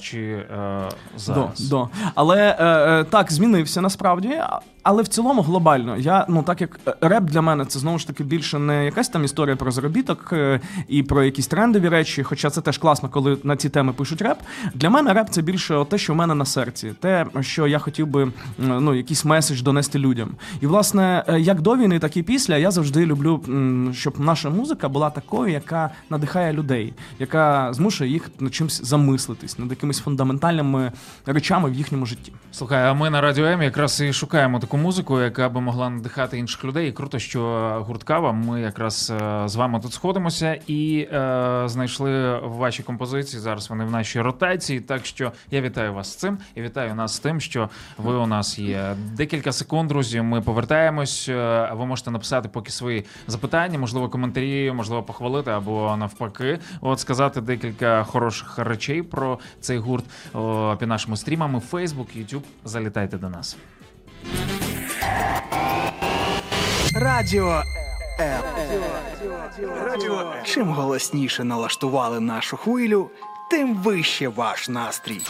[0.00, 1.60] чи е, зараз.
[1.60, 1.88] До, до.
[2.14, 4.40] Але е, так, змінився насправді.
[4.82, 5.96] Але в цілому глобально.
[5.96, 9.24] Я, ну так як реп для мене це знову ж таки більше не якась там
[9.24, 10.34] історія про заробіток
[10.88, 14.38] і про якісь трендові речі, хоча це теж класно, коли на ці теми пишуть реп.
[14.74, 18.06] Для мене реп це більше те, що в мене на серці, те, що я хотів
[18.06, 20.30] би ну, якийсь меседж донести людям.
[20.60, 23.42] І власне, е, як до війни, так і після, я завжди люблю,
[23.94, 29.70] щоб наша музика була такою, яка надихає людей, яка змушує їх над чимось замислитись, над
[29.70, 30.92] якимись фундаментальними
[31.26, 32.32] речами в їхньому житті.
[32.52, 36.38] Слухай, а ми на радіо М якраз і шукаємо таку музику, яка би могла надихати
[36.38, 36.88] інших людей.
[36.88, 37.40] І круто, що
[37.86, 43.40] гурт Кава, ми якраз е, з вами тут сходимося і е, знайшли ваші композиції.
[43.40, 44.80] Зараз вони в нашій ротації.
[44.80, 47.68] Так що я вітаю вас з цим і вітаю нас з тим, що
[47.98, 48.96] ви у нас є.
[49.16, 50.20] Декілька секунд, друзі.
[50.20, 51.28] Ми повертаємось.
[51.28, 56.58] Е, Ви можете написати поки свої запитання, можливо, коментарі, можливо, похвалити або навпаки.
[56.80, 61.62] От сказати декілька хороших речей про цей гурт о, під нашими стрімами.
[61.70, 62.42] Facebook, YouTube.
[62.64, 63.56] Залітайте до нас.
[66.94, 67.62] Радіо
[68.20, 68.42] М.
[70.44, 73.10] Чим голосніше налаштували нашу хвилю,
[73.50, 75.20] тим вище ваш настрій.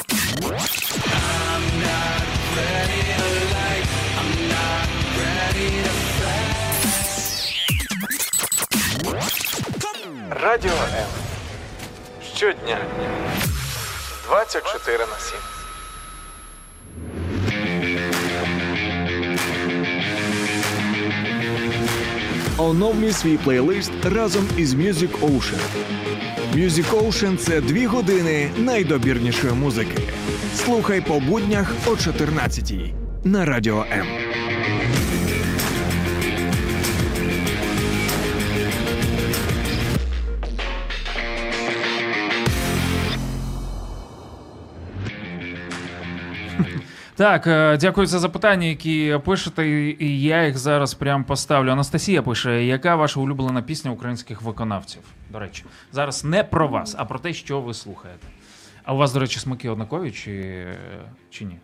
[10.42, 11.06] Радіо М.
[12.36, 12.78] Щодня.
[14.28, 15.38] 24 на 7.
[22.58, 25.60] Оновлюй свій плейлист разом із Music Ocean.
[26.54, 30.02] Music Ocean– це дві години найдобірнішої музики.
[30.56, 34.06] Слухай по буднях о 14-й на Радіо М.
[47.18, 51.70] Так, е, дякую за запитання, які пишете, і- я їх зараз прям поставлю.
[51.70, 55.02] Анастасія пише: яка ваша улюблена пісня українських виконавців?
[55.30, 58.26] До речі, зараз не про вас, а про те, що ви слухаєте.
[58.84, 60.66] А у вас, до речі, смаки однакові чи,
[61.30, 61.58] чи ні?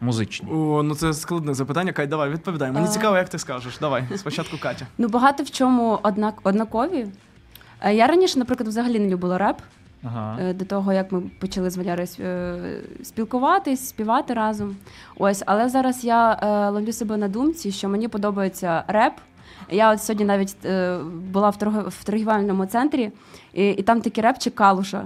[0.00, 0.48] Музичні.
[0.52, 1.92] О, ну це складне запитання.
[1.92, 2.72] Кать, давай відповідай.
[2.72, 2.88] Мені А.
[2.88, 3.78] цікаво, як ти скажеш.
[3.78, 4.86] Давай, спочатку Катя.
[4.98, 7.06] Ну, багато в чому однак, однакові.
[7.80, 9.56] Е, Я раніше, наприклад, взагалі не любила реп.
[10.04, 10.38] Ага.
[10.40, 14.76] е, до того, як ми почали з Валярою е, спілкуватись, співати разом.
[15.18, 19.12] Ось, але зараз я е, ловлю себе на думці, що мені подобається реп.
[19.70, 20.56] Я от сьогодні навіть
[21.32, 21.50] була
[21.86, 23.12] в торгівельному центрі,
[23.52, 25.04] і, і там такий репчик калуша.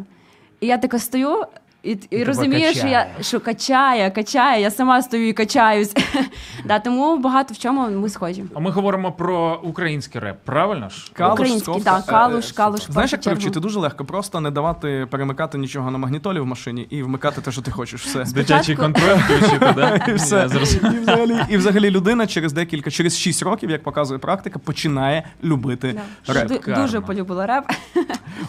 [0.61, 1.45] І я така стою
[1.87, 5.95] І, і розумієш, що я що качає, качає, я сама стою і качаюсь.
[6.65, 8.45] да, тому багато в чому ми схожі.
[8.55, 11.11] А ми говоримо про український реп, правильно ж?
[11.13, 13.37] Калуш, Український, так, калуш, Е, калуш, Знаєш, як чергу.
[13.37, 13.61] привчити?
[13.61, 14.05] Дуже легко.
[14.05, 18.05] Просто не давати перемикати нічого на магнітолі в машині і вмикати те, що ти хочеш.
[18.05, 18.25] Все.
[18.25, 20.01] Дитячий контроль включити, да?
[20.15, 20.49] Все.
[20.95, 26.01] І взагалі, і взагалі людина через декілька, через 6 років, як показує практика, починає любити
[26.29, 26.65] реп.
[26.77, 27.65] Дуже полюбила реп.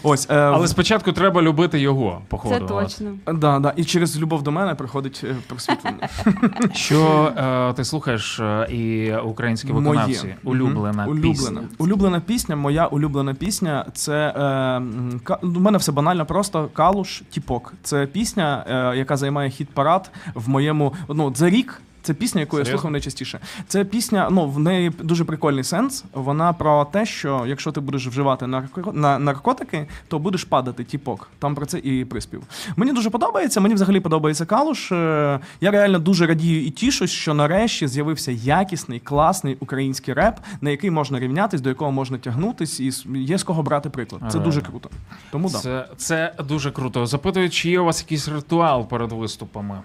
[0.02, 2.54] Ось, е, Але спочатку треба любити його, походу.
[2.54, 3.10] Це точно.
[3.32, 3.72] Да, да.
[3.76, 6.08] І через любов до мене приходить е, просвітлення.
[6.74, 10.20] Що е, ти слухаєш е, і українські виконавці?
[10.22, 10.36] Моє.
[10.44, 11.32] Улюблена улюблена.
[11.32, 11.48] пісня.
[11.48, 11.68] улюблена.
[11.78, 13.86] Улюблена пісня, моя улюблена пісня.
[13.94, 17.74] Це е, м, ка- у мене все банально, просто калуш тіпок.
[17.82, 18.64] Це пісня,
[18.94, 21.80] е, яка займає хіт парад в моєму ну за рік.
[22.08, 23.40] Це пісня, яку я слухав найчастіше.
[23.66, 26.04] Це пісня, ну в неї дуже прикольний сенс.
[26.14, 31.28] Вона про те, що якщо ти будеш вживати нарко- на наркотики, то будеш падати тіпок.
[31.38, 32.42] Там про це і приспів.
[32.76, 33.60] Мені дуже подобається.
[33.60, 34.92] Мені взагалі подобається калуш.
[34.92, 40.70] Е, Я реально дуже радію і тішусь, що нарешті з'явився якісний, класний український реп, на
[40.70, 44.22] який можна рівнятись, до якого можна тягнутись, і є з кого брати приклад.
[44.32, 44.90] Це дуже круто.
[45.30, 45.58] Тому да.
[45.58, 47.06] Це, це дуже круто.
[47.06, 49.80] Запитую, чи є у вас якийсь ритуал перед виступами?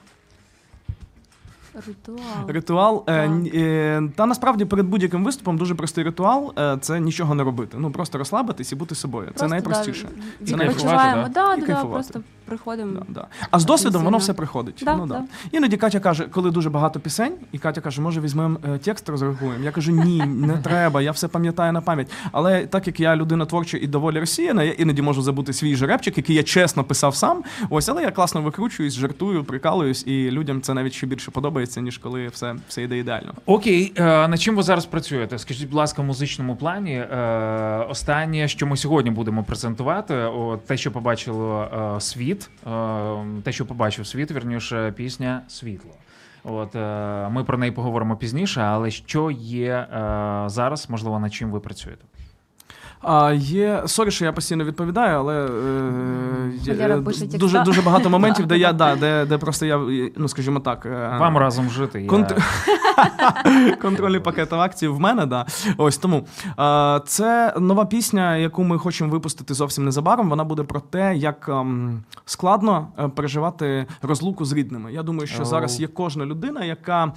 [1.88, 2.48] Ритуал.
[2.48, 3.04] Ритуал.
[3.08, 7.78] Е, е, та насправді перед будь-яким виступом дуже простий ритуал е, це нічого не робити.
[7.80, 9.32] Ну просто розслабитись і бути собою.
[9.36, 10.08] це найпростіше.
[10.40, 11.88] Да, Це і найпростіше, Да, І да, да, кайфувати.
[11.88, 12.92] просто приходимо.
[12.94, 13.28] Да, да.
[13.52, 14.06] А з досвідом сильно.
[14.06, 14.82] воно все приходить.
[14.86, 15.14] Да, ну, да.
[15.14, 15.24] да.
[15.52, 19.64] Іноді Катя каже, коли дуже багато пісень, і Катя каже, може візьмемо е, текст, розрахуємо.
[19.64, 22.12] Я кажу, ні, не треба, я все пам'ятаю на пам'ять.
[22.32, 25.88] Але так як я людина творча і доволі розсіяна, я іноді можу забути свій же
[25.88, 27.44] репчик, який я чесно писав сам.
[27.70, 31.98] Ось, але я класно викручуюсь, жартую, прикалуюсь, і людям це навіть ще більше подобається, ніж
[31.98, 33.34] коли все, все йде ідеально.
[33.46, 35.40] Окей, е, над чим ви зараз працюєте?
[35.40, 36.96] Скажіть, будь ласка, в музичному плані.
[36.96, 43.52] Е, останнє, що ми сьогодні будемо презентувати, о, те, що побачило е, світ, е, те,
[43.52, 45.92] що побачив світ, вірніше, пісня Світло.
[46.44, 49.88] От е, ми про неї поговоримо пізніше, але що є е,
[50.50, 52.06] зараз, можливо, над чим ви працюєте?
[53.04, 55.50] А є sorry, що я постійно відповідаю, але е,
[56.68, 57.38] Валера е, пише текста.
[57.38, 59.80] дуже дуже багато моментів, де я да, де, де просто я
[60.16, 62.02] ну скажімо так, е, Вам разом жити.
[62.02, 62.10] Я...
[62.10, 62.44] Контр...
[63.82, 65.46] Контрольний пакет акцій в мене, да.
[65.78, 66.26] Ось тому.
[66.60, 70.30] Е, Це нова пісня, яку ми хочемо випустити зовсім незабаром.
[70.30, 74.94] Вона буде про те, як ем, складно е, переживати розлуку з рідними.
[74.94, 75.46] Я думаю, що Оу.
[75.46, 77.12] зараз є кожна людина, яка е,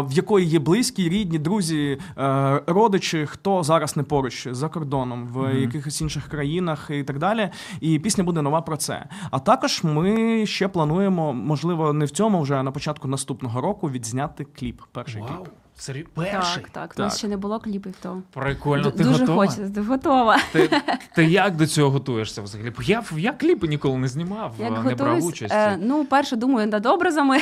[0.00, 5.60] в якої є близькі, рідні, друзі, е, родичі, хто зараз не поруч за кордоном, в
[5.60, 7.50] якихось інших країнах і так далі.
[7.80, 9.06] І пісня буде нова про це.
[9.30, 13.90] А також ми ще плануємо, можливо, не в цьому вже, а на початку наступного року
[13.90, 14.82] відзняти кліп.
[14.92, 15.26] Перший wow.
[15.26, 15.48] кліп.
[15.82, 16.06] Сері...
[16.14, 16.62] перший.
[16.62, 16.94] Так, так.
[16.98, 19.46] У нас ще не було кліпів, то Прикольно, ти дуже готова?
[19.46, 20.38] хочеться, готова.
[20.52, 20.70] Ти,
[21.14, 22.70] ти як до цього готуєшся взагалі?
[22.76, 25.56] Бо я, я кліпи ніколи не знімав, Як не брав готуюсь, участі.
[25.56, 27.38] е, ну, перше думаю над образами.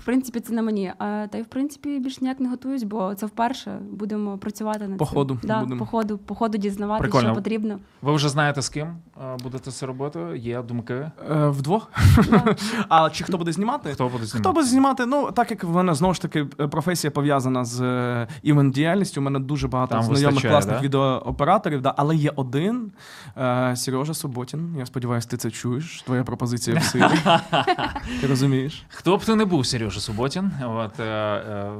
[0.00, 0.92] в принципі, це на мені.
[0.98, 4.98] А, та й в принципі більш ніяк не готуюсь, бо це вперше будемо працювати над
[4.98, 5.14] По цим.
[5.14, 5.78] ходу Да, будемо.
[5.78, 7.26] по ходу, по ходу дізнаватися, Прикольно.
[7.28, 7.78] що потрібно.
[8.02, 10.20] Ви вже знаєте, з ким е, будете це робити?
[10.36, 10.94] Є думки?
[10.94, 11.90] Е, вдвох.
[12.88, 13.90] а чи хто буде знімати?
[13.92, 14.38] Хто буде знімати?
[14.48, 15.06] Хто буде знімати?
[15.06, 19.20] Ну, так як в мене знову ж таки е, професія пов'язана з е, івент діяльністю,
[19.20, 20.82] у мене дуже багато Там знайомих вистачає, класних да?
[20.82, 22.92] відеооператорів, да, але є один
[23.36, 24.76] е, Сережа Суботін.
[24.78, 26.02] Я сподіваюся, ти це чуєш.
[26.02, 27.04] Твоя пропозиція в силі.
[28.20, 28.84] Ти розумієш?
[28.88, 31.72] Хто б ти не був, Сережа Суботін, от, е, е,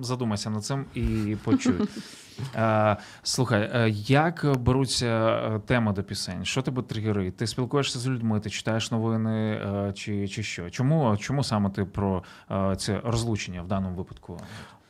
[0.00, 1.74] задумайся над цим і почуй.
[2.56, 6.44] Е, слухай, е, як беруться е, теми до пісень?
[6.44, 7.36] Що тебе тригерить?
[7.36, 9.60] Ти спілкуєшся з людьми, ти читаєш новини
[9.94, 10.70] чи, чи що?
[10.70, 12.22] Чому, чому саме ти про
[12.76, 14.40] це розлучення в даному випадку?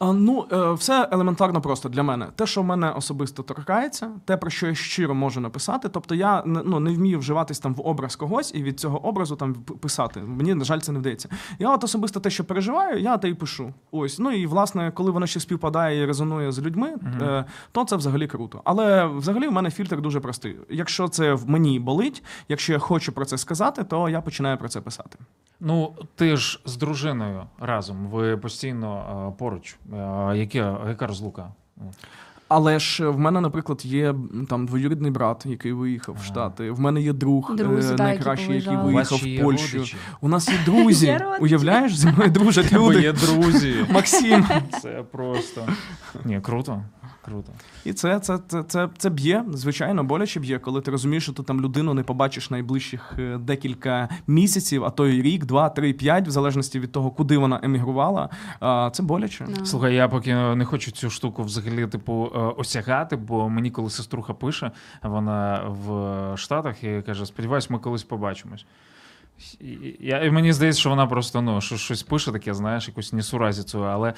[0.00, 2.26] А, ну, е, все елементарно просто для мене.
[2.36, 5.88] Те, що мене особисто торкається, те, про що я щиро можу написати.
[5.88, 9.54] Тобто я ну, не вмію вживатись там в образ когось і від цього образу там
[9.54, 10.20] писати.
[10.20, 11.28] Мені, на жаль, це не вдається.
[11.58, 13.74] Я от особисто те, що переживаю, я те й пишу.
[13.90, 14.18] Ось.
[14.18, 18.26] Ну і власне, коли воно ще співпадає і резонує з людьми, е, то це взагалі
[18.26, 18.60] круто.
[18.64, 20.56] Але взагалі в мене фільтр дуже простий.
[20.70, 24.68] Якщо це в мені болить, якщо я хочу про це сказати, то я починаю про
[24.68, 25.18] це писати.
[25.60, 29.76] Ну, ти ж з дружиною разом, ви постійно е, поруч.
[29.92, 31.48] Е, яке, яка розлука?
[32.48, 34.14] Але ж в мене, наприклад, є
[34.48, 36.70] там двоюрідний брат, який виїхав в Штати.
[36.70, 38.92] В мене є друг Друзі, е, да, найкращий, які який повиїжджали.
[38.92, 39.76] У вас виїхав ще в є Польщу.
[39.76, 39.96] родичі?
[40.20, 41.07] У нас є друзі.
[41.07, 41.42] Є родичі.
[41.42, 43.00] Уявляєш, зі мною дружать Бо люди.
[43.03, 43.74] є друзі.
[43.90, 44.46] Максим.
[44.83, 45.66] Це просто.
[46.24, 46.83] Ні, круто.
[47.24, 47.52] Круто.
[47.85, 51.42] І це, це, це, це, це б'є, звичайно, боляче б'є, коли ти розумієш, що ти
[51.42, 56.28] там людину не побачиш найближчих е, декілька місяців, а то й рік, два, три, п'ять,
[56.28, 58.28] в залежності від того, куди вона емігрувала.
[58.92, 59.46] Це боляче.
[59.59, 59.64] Да.
[59.64, 64.35] Слухай, я поки не хочу цю штуку взагалі типу е, осягати, бо мені коли сеструха
[64.35, 64.70] пише,
[65.02, 68.64] вона в Штатах і каже: сподіваюсь, ми колись побачимось.
[70.00, 73.87] Я, і мені здається, що вона просто ну, що, щось пише таке, знаєш, якусь несуразицю.
[73.87, 74.12] Але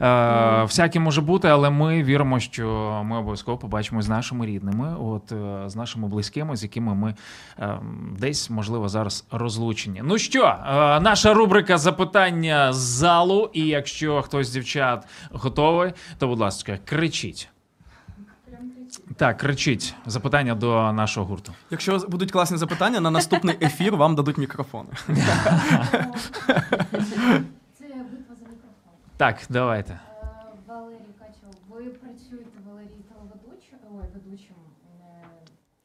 [0.00, 2.66] е, всяке може бути, але ми віримо, що
[3.04, 7.14] ми обов'язково побачимо з нашими рідними, от е, з нашими близькими, з якими ми
[7.58, 7.78] е,
[8.18, 10.02] десь, можливо, зараз розлучені.
[10.04, 13.50] Ну що, е, наша рубрика запитання з залу.
[13.52, 17.48] І якщо хтось з дівчат готовий, то, будь ласка, кричіть.
[19.14, 19.94] Так, кричіть.
[20.06, 21.52] Запитання до нашого гурту.
[21.70, 24.88] Якщо будуть класні запитання, на наступний ефір вам дадуть мікрофони.
[25.06, 25.60] Це битва
[28.34, 28.92] за мікрофон.
[29.16, 29.92] Так, давайте.
[29.92, 29.98] Е,
[30.66, 34.56] Валерій Качов, ви працюєте Валерій телеведучим, ой, ведучим,
[35.00, 35.24] е,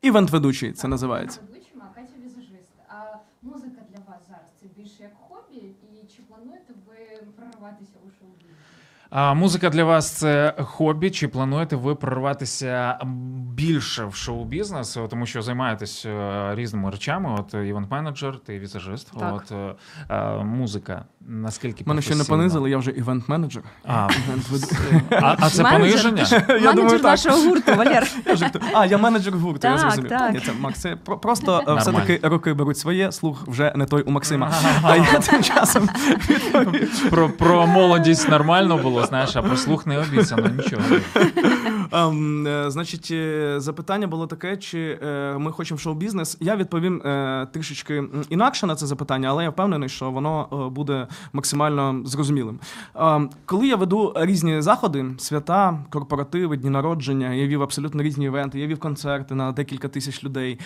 [0.01, 1.39] Івент-ведучий це називається.
[1.47, 2.71] ведучим, а Катя візажист.
[2.89, 2.93] А
[3.41, 6.95] музика для вас зараз це більше як хобі, і чи плануєте ви
[7.36, 8.57] прорватися у шоу-бізнес?
[9.13, 11.12] А музика для вас це хобі?
[11.12, 13.00] Чи плануєте ви прорватися
[13.56, 17.36] більше в шоу-бізнес, тому що займаєтесь е, різними речами?
[17.39, 19.12] От е, івент-менеджер, ти візажист.
[19.19, 19.34] Так.
[19.36, 19.76] От е,
[20.15, 21.06] е, музика.
[21.28, 23.63] Наскільки Мене ще не понизили, я вже івент-менеджер.
[23.86, 24.10] А,
[25.12, 26.04] а, а це Менеджер?
[26.04, 26.26] пониження?
[26.32, 27.04] Я Менеджер думаю, так.
[27.04, 28.08] нашого гурту, Валер.
[28.39, 30.10] Я А, я менеджер гурту, я зрозумів.
[30.10, 30.34] так.
[30.34, 30.86] Ні, це Макс,
[31.21, 34.54] просто е, все-таки роки беруть своє, слух вже не той у Максима.
[34.84, 35.89] А я тим часом.
[37.10, 40.83] Про, про молодість нормально було, знаєш, а про слух не обіцяно нічого.
[41.91, 46.37] Ем, е, Значить, е, запитання було таке, чи е, ми хочемо шоу-бізнес.
[46.39, 47.01] Я відповім
[47.53, 52.59] трішечки інакше на це запитання, але я впевнений, що воно буде максимально зрозумілим.
[52.95, 58.59] Ем, Коли я веду різні заходи, свята, корпоративи, дні народження, я вів абсолютно різні івенти,
[58.59, 60.59] я вів концерти на декілька тисяч людей,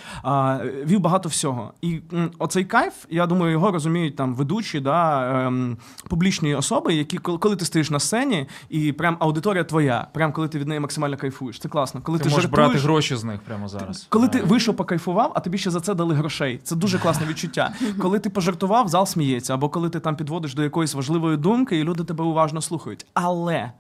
[0.86, 1.74] вів багато всього.
[1.82, 2.00] І
[2.40, 5.78] оцей кайф, я думаю, його розуміють там ведучі, да, ем,
[6.10, 8.25] публічні особи, які коли ти стоїш на сцені,
[8.70, 11.60] і прям аудиторія твоя, прям коли ти від неї максимально кайфуєш.
[11.60, 12.02] Це класно.
[12.02, 14.06] Коли Ти ти, можеш жартуєш, брати гроші з них прямо зараз.
[14.10, 16.60] коли ти Е, вийшов, покайфував, а тобі ще за це дали грошей.
[16.64, 17.74] Це дуже класне відчуття.
[18.02, 21.84] Коли ти пожартував, зал сміється, або коли ти там підводиш до якоїсь важливої думки, і
[21.84, 23.06] люди тебе уважно слухають.
[23.14, 23.72] Але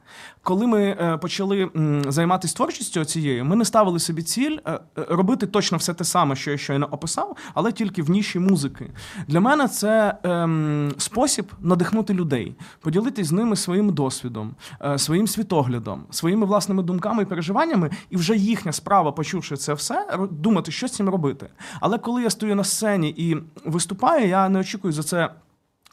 [0.46, 1.70] коли ми е, почали
[2.08, 4.80] займатися творчістю цією, ми не ставили собі ціль е, е,
[5.10, 8.92] робити точно все те саме, що я щойно описав, але тільки в ніші музики.
[9.28, 14.56] Для мене це ем, спосіб надихнути людей, поділитись з ними своїм досвідом,
[14.98, 20.72] своїм світоглядом, своїми власними думками і переживаннями, і вже їхня справа, почувши це все, думати,
[20.72, 21.48] що з цим робити.
[21.80, 25.30] Але коли я стою на сцені і виступаю, я не очікую за це.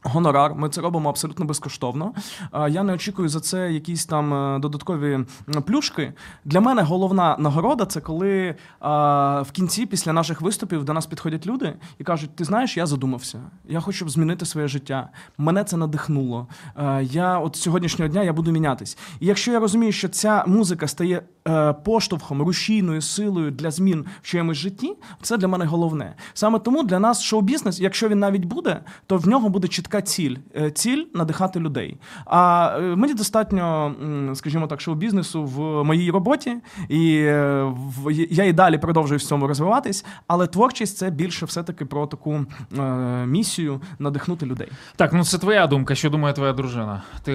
[0.03, 2.13] Гонорар, ми це робимо абсолютно безкоштовно.
[2.69, 5.19] Я не очікую за це якісь там е, додаткові
[5.67, 6.13] плюшки.
[6.45, 8.55] Для мене головна нагорода це коли
[9.43, 13.41] в кінці, після наших виступів, до нас підходять люди і кажуть: Ти знаєш, я задумався.
[13.69, 15.09] Я хочу змінити своє життя.
[15.39, 16.47] Мене це надихнуло.
[16.77, 18.99] Е, Я от сьогоднішнього дня я буду мінятись.
[19.21, 24.27] І якщо я розумію, що ця музика стає е, поштовхом, рушійною силою для змін в
[24.27, 26.15] чиємусь житті, це для мене головне.
[26.35, 30.37] Саме тому для нас шоу-бізнес, якщо він навіть буде, то в нього буде чітка ціль.
[30.57, 31.97] Е, Ціль надихати людей.
[32.27, 33.95] А е, мені достатньо,
[34.35, 36.57] скажімо так, шоу-бізнесу в моїй роботі,
[36.89, 40.05] і е, в- я і далі продовжую в цьому розвиватись.
[40.27, 42.41] Але творчість це більше все-таки про таку
[43.27, 44.69] місію надихнути людей.
[44.97, 45.95] Так, ну це твоя думка.
[45.95, 47.03] Що думає твоя дружина?
[47.23, 47.33] Ти,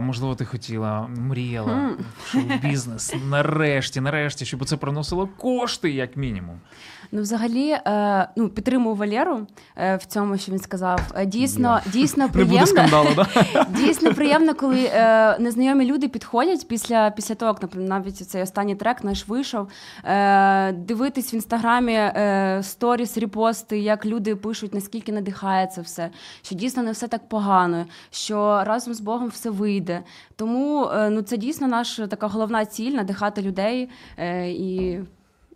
[0.00, 1.90] можливо, ти хотіла, мріяла
[2.24, 3.14] в шоу-бізнес.
[3.30, 6.56] Нарешті, нарешті, щоб це приносило кошти, як мінімум.
[7.12, 9.46] Ну, взагалі, е, ну, підтримую Валеру
[9.76, 11.00] е, в цьому, що він сказав.
[11.14, 12.66] Е, дійсно, дійсно Не буде приємно.
[12.66, 13.26] скандалу, да?
[13.76, 18.74] Дійсно приємно, коли е, незнайомі люди підходять після, після того, як наприклад, навіть цей останній
[18.74, 19.68] трек наш вийшов.
[20.04, 26.10] Е, дивитись в інстаграмі е, сторіс, репости, як люди пишуть, наскільки надихає це все,
[26.42, 30.00] що дійсно не все так погано, що разом з Богом все вийде.
[30.36, 35.00] Тому е, ну, це дійсно наша така головна ціль надихати людей е, і,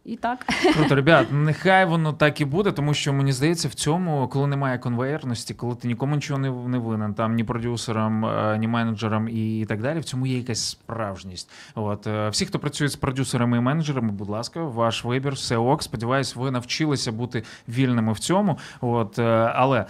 [0.05, 0.47] і так.
[0.75, 4.79] Круто, ребят, нехай воно так і буде, тому що мені здається, в цьому, коли немає
[4.79, 9.67] конвейерності, коли ти нікому нічого не, не винен, там ні продюсерам, е, ні менеджерам і
[9.69, 11.51] так далі, в цьому є якась справжність.
[11.75, 15.83] От е, всі, хто працює з продюсерами і менеджерами, будь ласка, ваш вибір, все ок.
[15.83, 18.59] Сподіваюсь, ви навчилися бути вільними в цьому.
[18.81, 19.87] От, е, але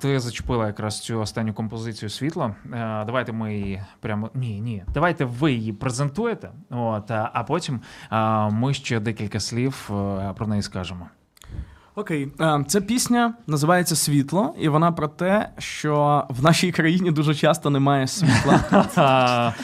[0.00, 2.54] ти зачепила якраз цю останню композицію світло.
[2.64, 4.84] Е, Давайте ми її прямо ні, ні.
[4.94, 6.50] Давайте ви її презентуєте.
[6.70, 7.80] От, а потім
[8.50, 11.08] ми ще декілька слів е, про неї скажемо.
[11.94, 17.34] Окей, Е, ця пісня називається Світло, і вона про те, що в нашій країні дуже
[17.34, 18.60] часто немає світла.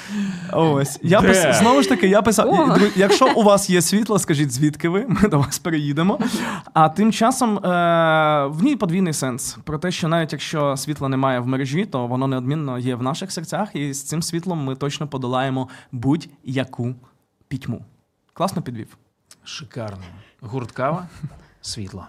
[0.52, 1.29] Ось я Де?
[1.29, 1.59] пис...
[1.59, 2.79] знову ж таки, я писав.
[2.96, 5.07] Якщо у вас є світло, скажіть звідки ви?
[5.09, 6.18] Ми до вас переїдемо.
[6.74, 7.61] А тим часом е...
[8.46, 12.26] в ній подвійний сенс про те, що навіть якщо світла немає в мережі, то воно
[12.26, 16.94] неодмінно є в наших серцях, і з цим світлом ми точно подолаємо будь-яку
[17.48, 17.85] пітьму.
[18.33, 18.96] Класно підвів.
[19.46, 20.04] Шикарно.
[20.40, 21.09] Гурт кава,
[21.61, 22.09] світло.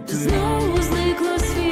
[0.07, 0.15] ти.
[0.15, 1.70] Знову зникло світло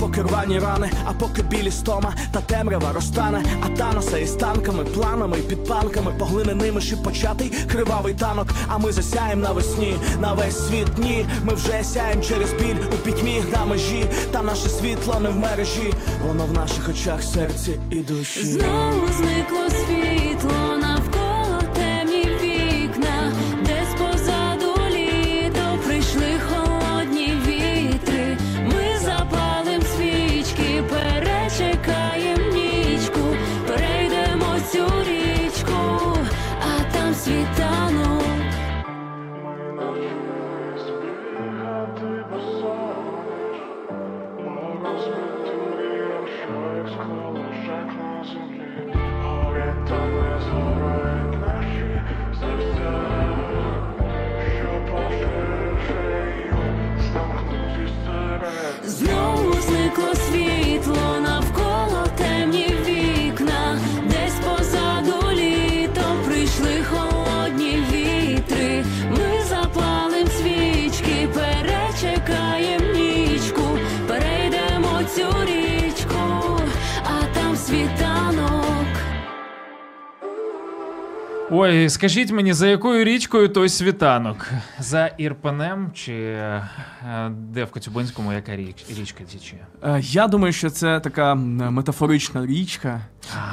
[0.00, 5.38] поки рвані рани, а поки білі стома та темрява розтане, а таноса із танками, планами
[5.38, 8.48] і підпанками, поглиненими ще початий кривавий танок.
[8.68, 11.26] А ми засяєм навесні, на весь світ ні.
[11.44, 15.92] Ми вже сяєм через біль у пітьмі на межі, та наше світло не в мережі,
[16.26, 18.44] воно в наших очах, серці і душі.
[18.44, 19.59] Знову зникло
[81.62, 84.50] Ой, скажіть мені, за якою річкою той світанок?
[84.78, 86.62] За Ірпенем чи е,
[87.30, 89.56] де в Коцюбинському яка річ, річка тіче?
[89.84, 93.00] Е, Я думаю, що це така метафорична річка,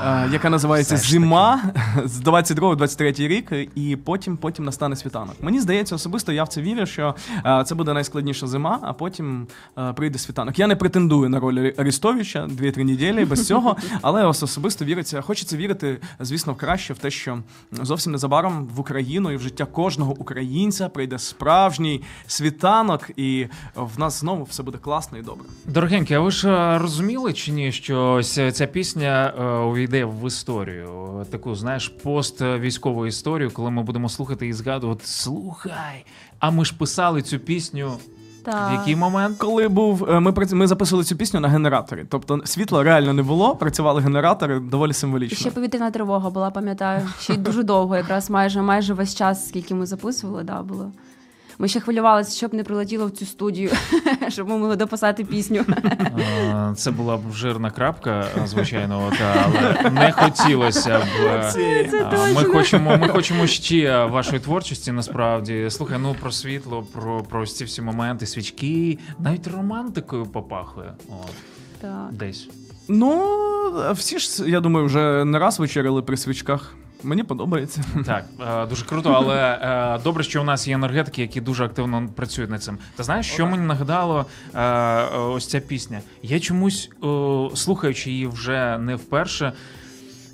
[0.06, 1.62] е, яка називається Зима
[2.06, 5.36] з 22-23 рік, і потім, потім настане світанок.
[5.42, 7.16] Мені здається, особисто я в це вірю, що
[7.46, 9.48] е, це буде найскладніша зима, а потім
[9.78, 10.60] е, прийде світанок.
[10.60, 15.22] Я не претендую на роль Арестовича 2-3 неділі без цього, але ос- особисто віриться.
[15.22, 17.40] Хочеться вірити, звісно, в краще в те, що
[17.72, 24.20] зовсім незабаром в Україну і в життя кожного українця прийде справжній світанок, і в нас
[24.20, 25.46] знову все буде класно і добре.
[25.66, 30.28] Дорогенькі, а ви ж е, розуміли чи ні, що ось ця пісня е, увійде в
[30.28, 31.26] історію?
[31.32, 36.06] Таку, знаєш, пост-військову історію, коли ми будемо слухати і згадувати: слухай,
[36.40, 37.92] а ми ж писали цю пісню
[38.48, 39.38] в який момент?
[39.38, 43.24] Коли був е, ми прац- ми записували цю пісню на генераторі, тобто світла реально не
[43.24, 45.38] було, працювали генератори доволі символічно.
[45.38, 47.10] Ще повітряна тривога була, пам'ятаю.
[47.20, 50.92] Ще й дуже довго, якраз майже майже весь час, скільки ми записували, да, було.
[51.60, 53.72] Ми ще хвилювалися, щоб не прилетіло в цю студію,
[54.28, 55.66] щоб ми могли дописати пісню.
[56.76, 61.04] Це була б жирна крапка, звичайно, але не хотілося б.
[62.36, 65.68] Ми хочемо, ми хочемо ще вашої творчості, насправді.
[65.70, 70.94] Слухай, ну про світло, про, про ці всі моменти, свічки, навіть романтикою попахує.
[71.10, 71.32] От,
[71.82, 72.08] Так.
[72.12, 72.50] десь.
[72.88, 73.24] Ну
[73.94, 76.76] всі ж я думаю, вже не раз вечеряли при свічках.
[77.04, 77.84] Мені подобається.
[78.06, 78.26] Так,
[78.64, 79.60] е, дуже круто, але
[79.98, 82.78] е, добре, що у нас є енергетики, які дуже активно працюють над цим.
[82.96, 86.02] Та знаєш, що мені нагадало е, е, ось ця пісня?
[86.24, 87.08] Я чомусь, е,
[87.56, 89.54] слухаючи її вже не вперше.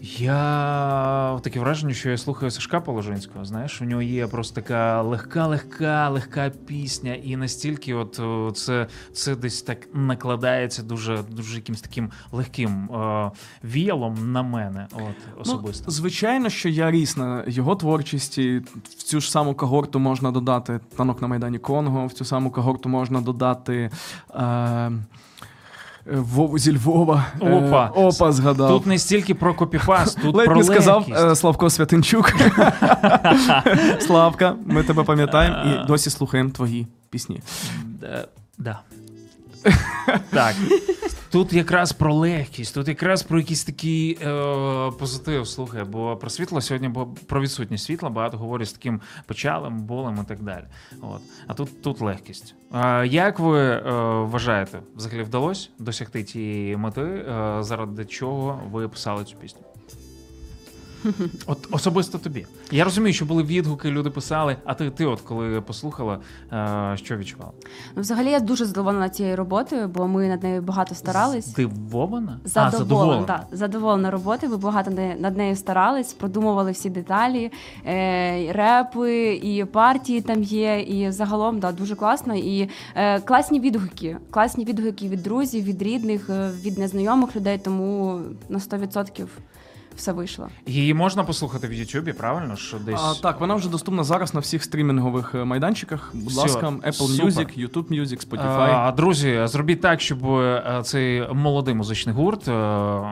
[0.06, 3.46] Я таке враження, що я слухаю Сашка Положинського.
[3.46, 8.22] Знаєш, у нього є просто така легка, легка, легка пісня, і настільки, от
[8.58, 13.32] це, це десь так накладається дуже, дуже якимсь таким легким е,
[13.64, 15.84] віялом на мене, от особисто.
[15.88, 18.62] Ну, звичайно, що я ріс на його творчості.
[18.84, 22.90] В цю ж саму когорту можна додати танок на Майдані Конго, в цю саму когорту
[22.90, 23.92] можна додати.
[24.36, 24.92] Е-
[26.06, 27.26] Вову зі Львова.
[27.42, 27.88] Е, Опа.
[27.88, 28.70] Опа, згадав.
[28.70, 32.32] Тут не стільки про копіпаст, тут Ледь про не сказав е, Славко Святинчук.
[34.00, 37.42] Славка, ми тебе пам'ятаємо і досі слухаємо твої пісні.
[38.04, 38.28] Е,
[38.58, 38.80] Да.
[40.32, 40.56] Так.
[41.34, 45.48] Тут якраз про легкість, тут якраз про якийсь такий е, позитив.
[45.48, 50.20] Слухай, бо про світло сьогодні бо про відсутність світла багато говорять з таким печалем, болем
[50.24, 50.64] і так далі.
[51.02, 51.22] От.
[51.48, 52.56] А тут, тут легкість.
[52.74, 53.82] Е, як ви е,
[54.24, 59.62] вважаєте, взагалі вдалося досягти тієї мети, е, заради чого ви писали цю пісню?
[61.46, 62.46] От особисто тобі.
[62.72, 64.58] Я розумію, що були відгуки, люди писали.
[64.66, 66.20] А ти, ти от коли послухала,
[66.52, 67.52] е, що відчувала?
[67.96, 71.48] Ну, взагалі я дуже задоволена цією роботою, бо ми над нею багато старались.
[71.48, 72.40] Здивована?
[72.44, 73.24] а, Задоволена, задоволена.
[73.24, 74.52] так, задоволена роботою.
[74.52, 77.52] Ми багато над нею старались, продумували всі деталі,
[77.86, 80.82] е, репи, і партії там є.
[80.82, 82.36] І загалом да, дуже класно.
[82.36, 84.18] І е, класні відгуки.
[84.32, 87.58] Класні відгуки від друзів, від рідних, е, від незнайомих людей.
[87.58, 89.28] Тому на 100%
[89.96, 90.48] все вийшло.
[90.66, 92.56] Її можна послухати в Ютубі, правильно?
[92.56, 96.10] Що десь А, так, вона вже доступна зараз на всіх стрімінгових е, майданчиках.
[96.14, 97.26] Будь Всьо, ласка, Apple супер.
[97.26, 98.76] Music, YouTube Music, Spotify.
[98.76, 102.52] А, друзі, зробіть так, щоб е, цей молодий музичний гурт, е,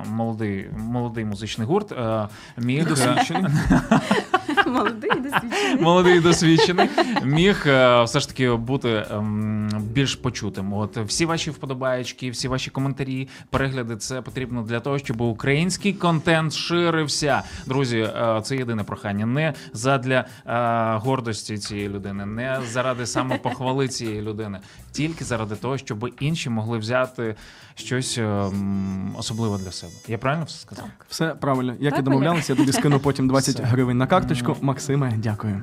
[0.09, 2.27] молодий, молодий музичний гурт е,
[2.57, 3.51] міг Досвідчений.
[4.71, 5.81] Молодий, досвідчений.
[5.81, 6.89] молодий і досвідчений,
[7.23, 10.73] міг е, все ж таки бути ем, більш почутим.
[10.73, 16.53] От всі ваші вподобаєчки, всі ваші коментарі, перегляди це потрібно для того, щоб український контент
[16.53, 17.43] ширився.
[17.65, 19.25] Друзі, е, це єдине прохання.
[19.25, 24.59] Не задля е, гордості цієї людини, не заради самопохвали цієї людини,
[24.91, 27.35] тільки заради того, щоб інші могли взяти
[27.75, 29.93] щось ем, особливе для себе.
[30.07, 30.85] Я правильно все сказав?
[31.09, 31.75] Все правильно.
[31.79, 33.63] Як і домовлялися, я тобі скину потім 20 Все.
[33.63, 34.55] гривень на карточку.
[34.61, 35.61] Максиме, дякую.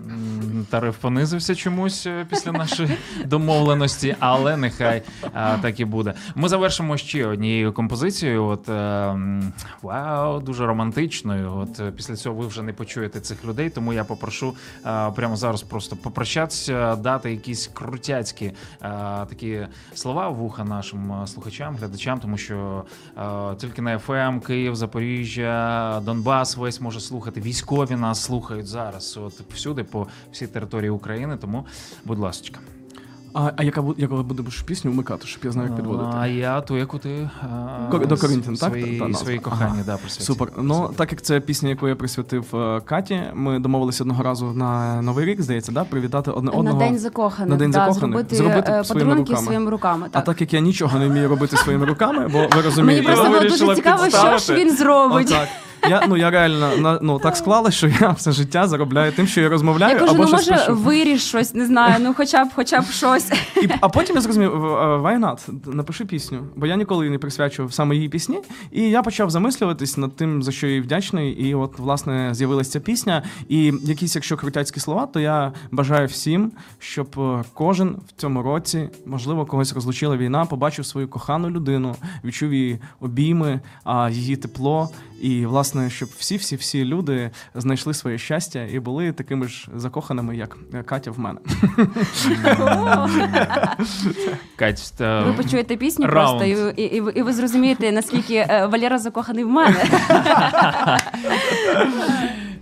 [0.70, 2.90] Тариф понизився чомусь е, після нашої
[3.24, 6.14] домовленості, але нехай а, так і буде.
[6.34, 8.44] Ми завершимо ще однією композицією.
[8.44, 9.16] От е,
[9.82, 11.52] вау, дуже романтичною.
[11.56, 14.54] От е, після цього ви вже не почуєте цих людей, тому я попрошу
[14.86, 18.54] е, прямо зараз просто попрощатися, дати якісь крутяцькі е,
[19.28, 22.84] такі слова вуха нашим е, слухачам, глядачам, тому що
[23.18, 27.40] е, тільки на FM, Київ, Запоріжжя, Донбас весь може слухати.
[27.40, 28.87] Військові нас слухають зараз.
[28.96, 31.36] От всюди, по всій території України.
[31.40, 31.66] Тому,
[32.04, 32.58] будь ласка.
[33.34, 36.08] А, а яка бу- яку будеш пісню вмикати, щоб я знав, як підводити?
[36.16, 37.30] А я ту, яку ти
[37.92, 38.68] а, до Корінтін, так?
[38.70, 39.76] Свої, Та- свої Ага.
[39.86, 40.26] да, присвятив.
[40.26, 40.48] Супер.
[40.58, 45.02] Ну, так як це пісня, яку я присвятив е, Каті, ми домовилися одного разу на
[45.02, 45.84] Новий рік, здається, да?
[45.84, 46.78] привітати одне одного.
[46.78, 48.00] На день закоханих, На День да, закоханих.
[48.00, 49.38] зробити, Зробити е, своїми руками.
[49.42, 50.06] своїми руками.
[50.10, 50.24] А Так.
[50.24, 53.30] так як я нічого не вмію робити своїми руками, бо ви Мені розумієте, просто ви
[53.30, 55.26] було дуже цікаво, що ж він зробить.
[55.30, 55.48] Отак.
[55.90, 59.40] Я, ну, я реально на- ну, так склалось, що я все життя заробляю тим, що
[59.40, 60.74] я розмовляю, Я кажу, або ну щось може пишу.
[60.78, 63.30] виріш щось, не знаю, ну хоча б хоча б щось.
[63.62, 65.38] І, а потім я зрозумів, why not?
[65.74, 68.38] напиши пісню, бо я ніколи не присвячував саме її пісні.
[68.72, 71.30] І я почав замислюватись над тим, за що я їй вдячний.
[71.32, 73.22] І от, власне, з'явилася ця пісня.
[73.48, 78.88] І якісь, якщо крутяцькі слова, то я бажаю всім, щоб е, кожен в цьому році,
[79.06, 84.90] можливо, когось розлучила війна, побачив свою кохану людину, відчув її обійми, а, її тепло.
[85.22, 90.82] І, власне, щоб всі-всі-всі люди знайшли своє щастя і були такими ж закоханими, як е,
[90.82, 91.38] Катя в мене.
[94.56, 94.92] Кать.
[95.00, 99.84] Ви почуєте пісню просто, і, і, і, ви- зрозумієте, наскільки е, Валера закоханий в мене.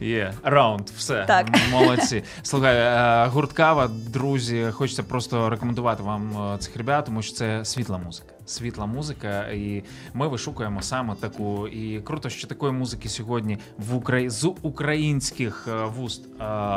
[0.01, 1.25] Є, раунд, все.
[1.25, 1.47] Так.
[1.73, 2.23] Молодці.
[2.43, 7.65] Слухай, е, гурт Кава, друзі, хочеться просто рекомендувати вам е, цих ребят, тому що це
[7.65, 8.33] світла музика.
[8.47, 9.83] Світла музика, і
[10.15, 11.69] ми вишукуємо саме таку.
[11.69, 14.31] І круто, що такої музики сьогодні в Украї...
[14.31, 16.23] з українських е, вуст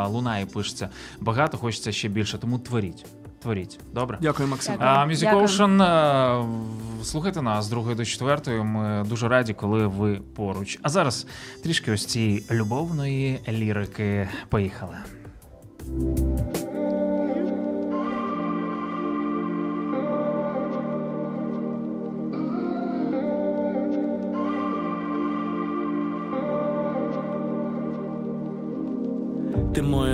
[0.07, 0.89] лунає, пишеться
[1.19, 2.37] багато, хочеться ще більше.
[2.37, 3.05] Тому творіть.
[3.39, 3.79] Творіть.
[3.93, 4.17] Добре?
[4.21, 4.75] Дякую, Максим.
[4.79, 5.45] А, Music Дякую.
[5.45, 8.63] Ocean, е, слухайте нас з другої до четвертої.
[8.63, 10.79] Ми дуже раді, коли ви поруч.
[10.81, 11.27] А зараз
[11.63, 14.29] трішки ось цієї любовної лірики.
[14.49, 14.95] Поїхали.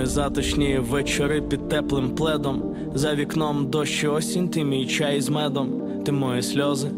[0.06, 2.62] Ти затишні вечори під теплим пледом.
[2.94, 6.88] За вікном дощ і осінь, ти мій чай з медом, ти мої сльози,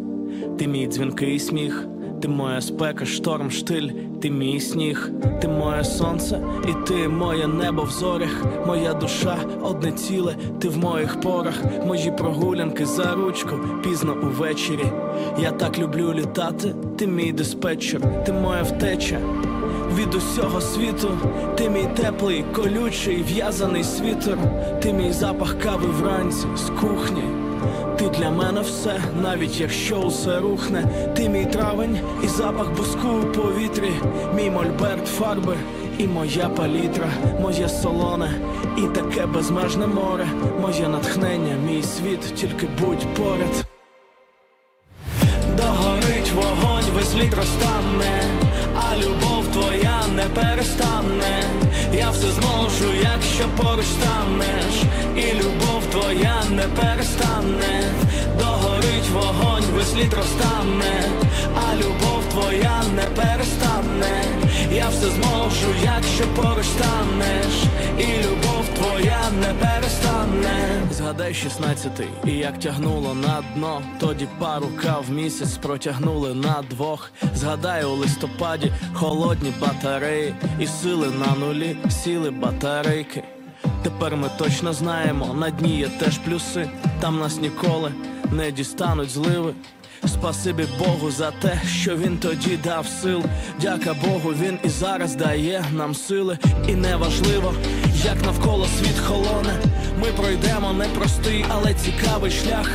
[0.58, 1.86] ти мій дзвінкий сміх,
[2.22, 3.88] ти моя спека, шторм, штиль,
[4.22, 9.92] ти мій сніг, ти моє сонце, і ти моє небо в зорях, моя душа одне
[9.92, 11.54] ціле, ти в моїх порах,
[11.86, 14.92] мої прогулянки за ручку, пізно увечері.
[15.42, 19.20] Я так люблю літати, ти мій диспетчер, ти моя втеча
[19.94, 21.18] від усього світу,
[21.56, 24.38] ти мій теплий, колючий, в'язаний світер,
[24.82, 27.22] ти мій запах кави вранці з кухні.
[27.98, 30.84] Ти для мене все, навіть якщо усе рухне,
[31.16, 33.90] ти мій травень і запах буску у повітрі,
[34.36, 35.56] мій мольберт фарби
[35.98, 37.08] і моя палітра,
[37.40, 38.30] моє солоне
[38.76, 40.26] і таке безмежне море,
[40.60, 43.64] моє натхнення, мій світ, тільки будь поряд.
[45.56, 48.22] Догорить вогонь, весь лід розтане,
[50.18, 50.87] твоя не перестане.
[52.40, 54.82] Зможу, якщо поруч станеш,
[55.16, 57.82] і любов твоя не перестане.
[58.38, 61.08] Догорить вогонь, весь літ розтане,
[61.54, 64.24] а любов твоя не перестане.
[64.72, 67.54] Я все зможу, якщо поруч станеш,
[67.98, 70.82] і любов твоя не перестане.
[70.92, 77.10] Згадай 16-й, і як тягнуло на дно, тоді пару кав місяць протягнули на двох.
[77.34, 83.22] Згадай у листопаді холодні батареї, і сили на нулі сіли батарейки.
[83.82, 86.70] Тепер ми точно знаємо, на дні є теж плюси,
[87.00, 87.92] там нас ніколи
[88.32, 89.54] не дістануть зливи.
[90.06, 93.22] Спасибі Богу за те, що він тоді дав сил.
[93.60, 96.38] Дяка Богу, він і зараз дає нам сили.
[96.68, 97.54] І неважливо,
[98.04, 99.52] як навколо світ холоне.
[100.00, 102.70] Ми пройдемо непростий, але цікавий шлях.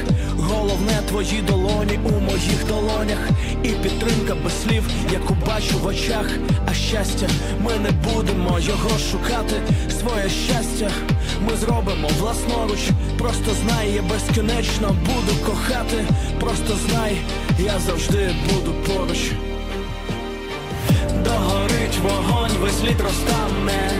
[0.48, 3.30] Головне твої долоні у моїх долонях.
[3.64, 6.30] І підтримка без слів, яку бачу в очах.
[6.66, 7.28] А щастя,
[7.62, 9.56] ми не будемо його шукати.
[10.00, 10.92] Своє щастя
[11.48, 12.80] ми зробимо власноруч.
[13.18, 16.06] Просто знай, я безкінечно буду кохати.
[16.40, 17.18] Просто знай,
[17.60, 19.32] я завжди буду поруч.
[21.24, 23.92] Догорить вогонь, весь літ розтане,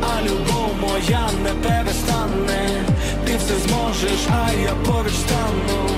[0.00, 2.91] а любов моя не перестане.
[3.32, 5.88] Ти все зможеш, а я поруч стану,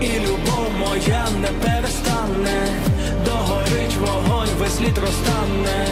[0.00, 2.68] і любов моя не перестане.
[3.24, 5.86] Догорить вогонь, весь літ розтане,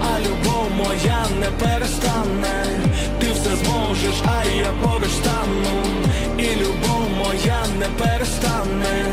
[0.00, 2.64] а любов моя не перестане.
[3.20, 5.82] Ти все зможеш, а я поруч стану,
[6.38, 9.04] і любов моя не перестане.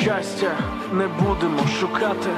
[0.00, 0.52] Щастя
[0.92, 2.30] не будемо шукати.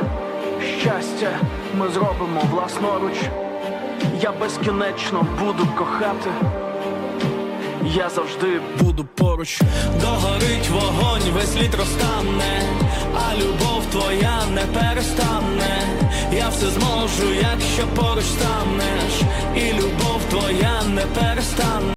[0.81, 1.31] Щастя
[1.79, 3.17] ми зробимо власноруч.
[4.21, 6.31] Я безкінечно буду кохати.
[7.87, 9.61] Я завжди буду поруч.
[10.01, 12.63] Догорить вогонь, весь літ розтане,
[13.15, 15.83] а любов твоя не перестане.
[16.33, 19.21] Я все зможу, якщо поруч станеш,
[19.57, 21.85] і любов твоя не перестане.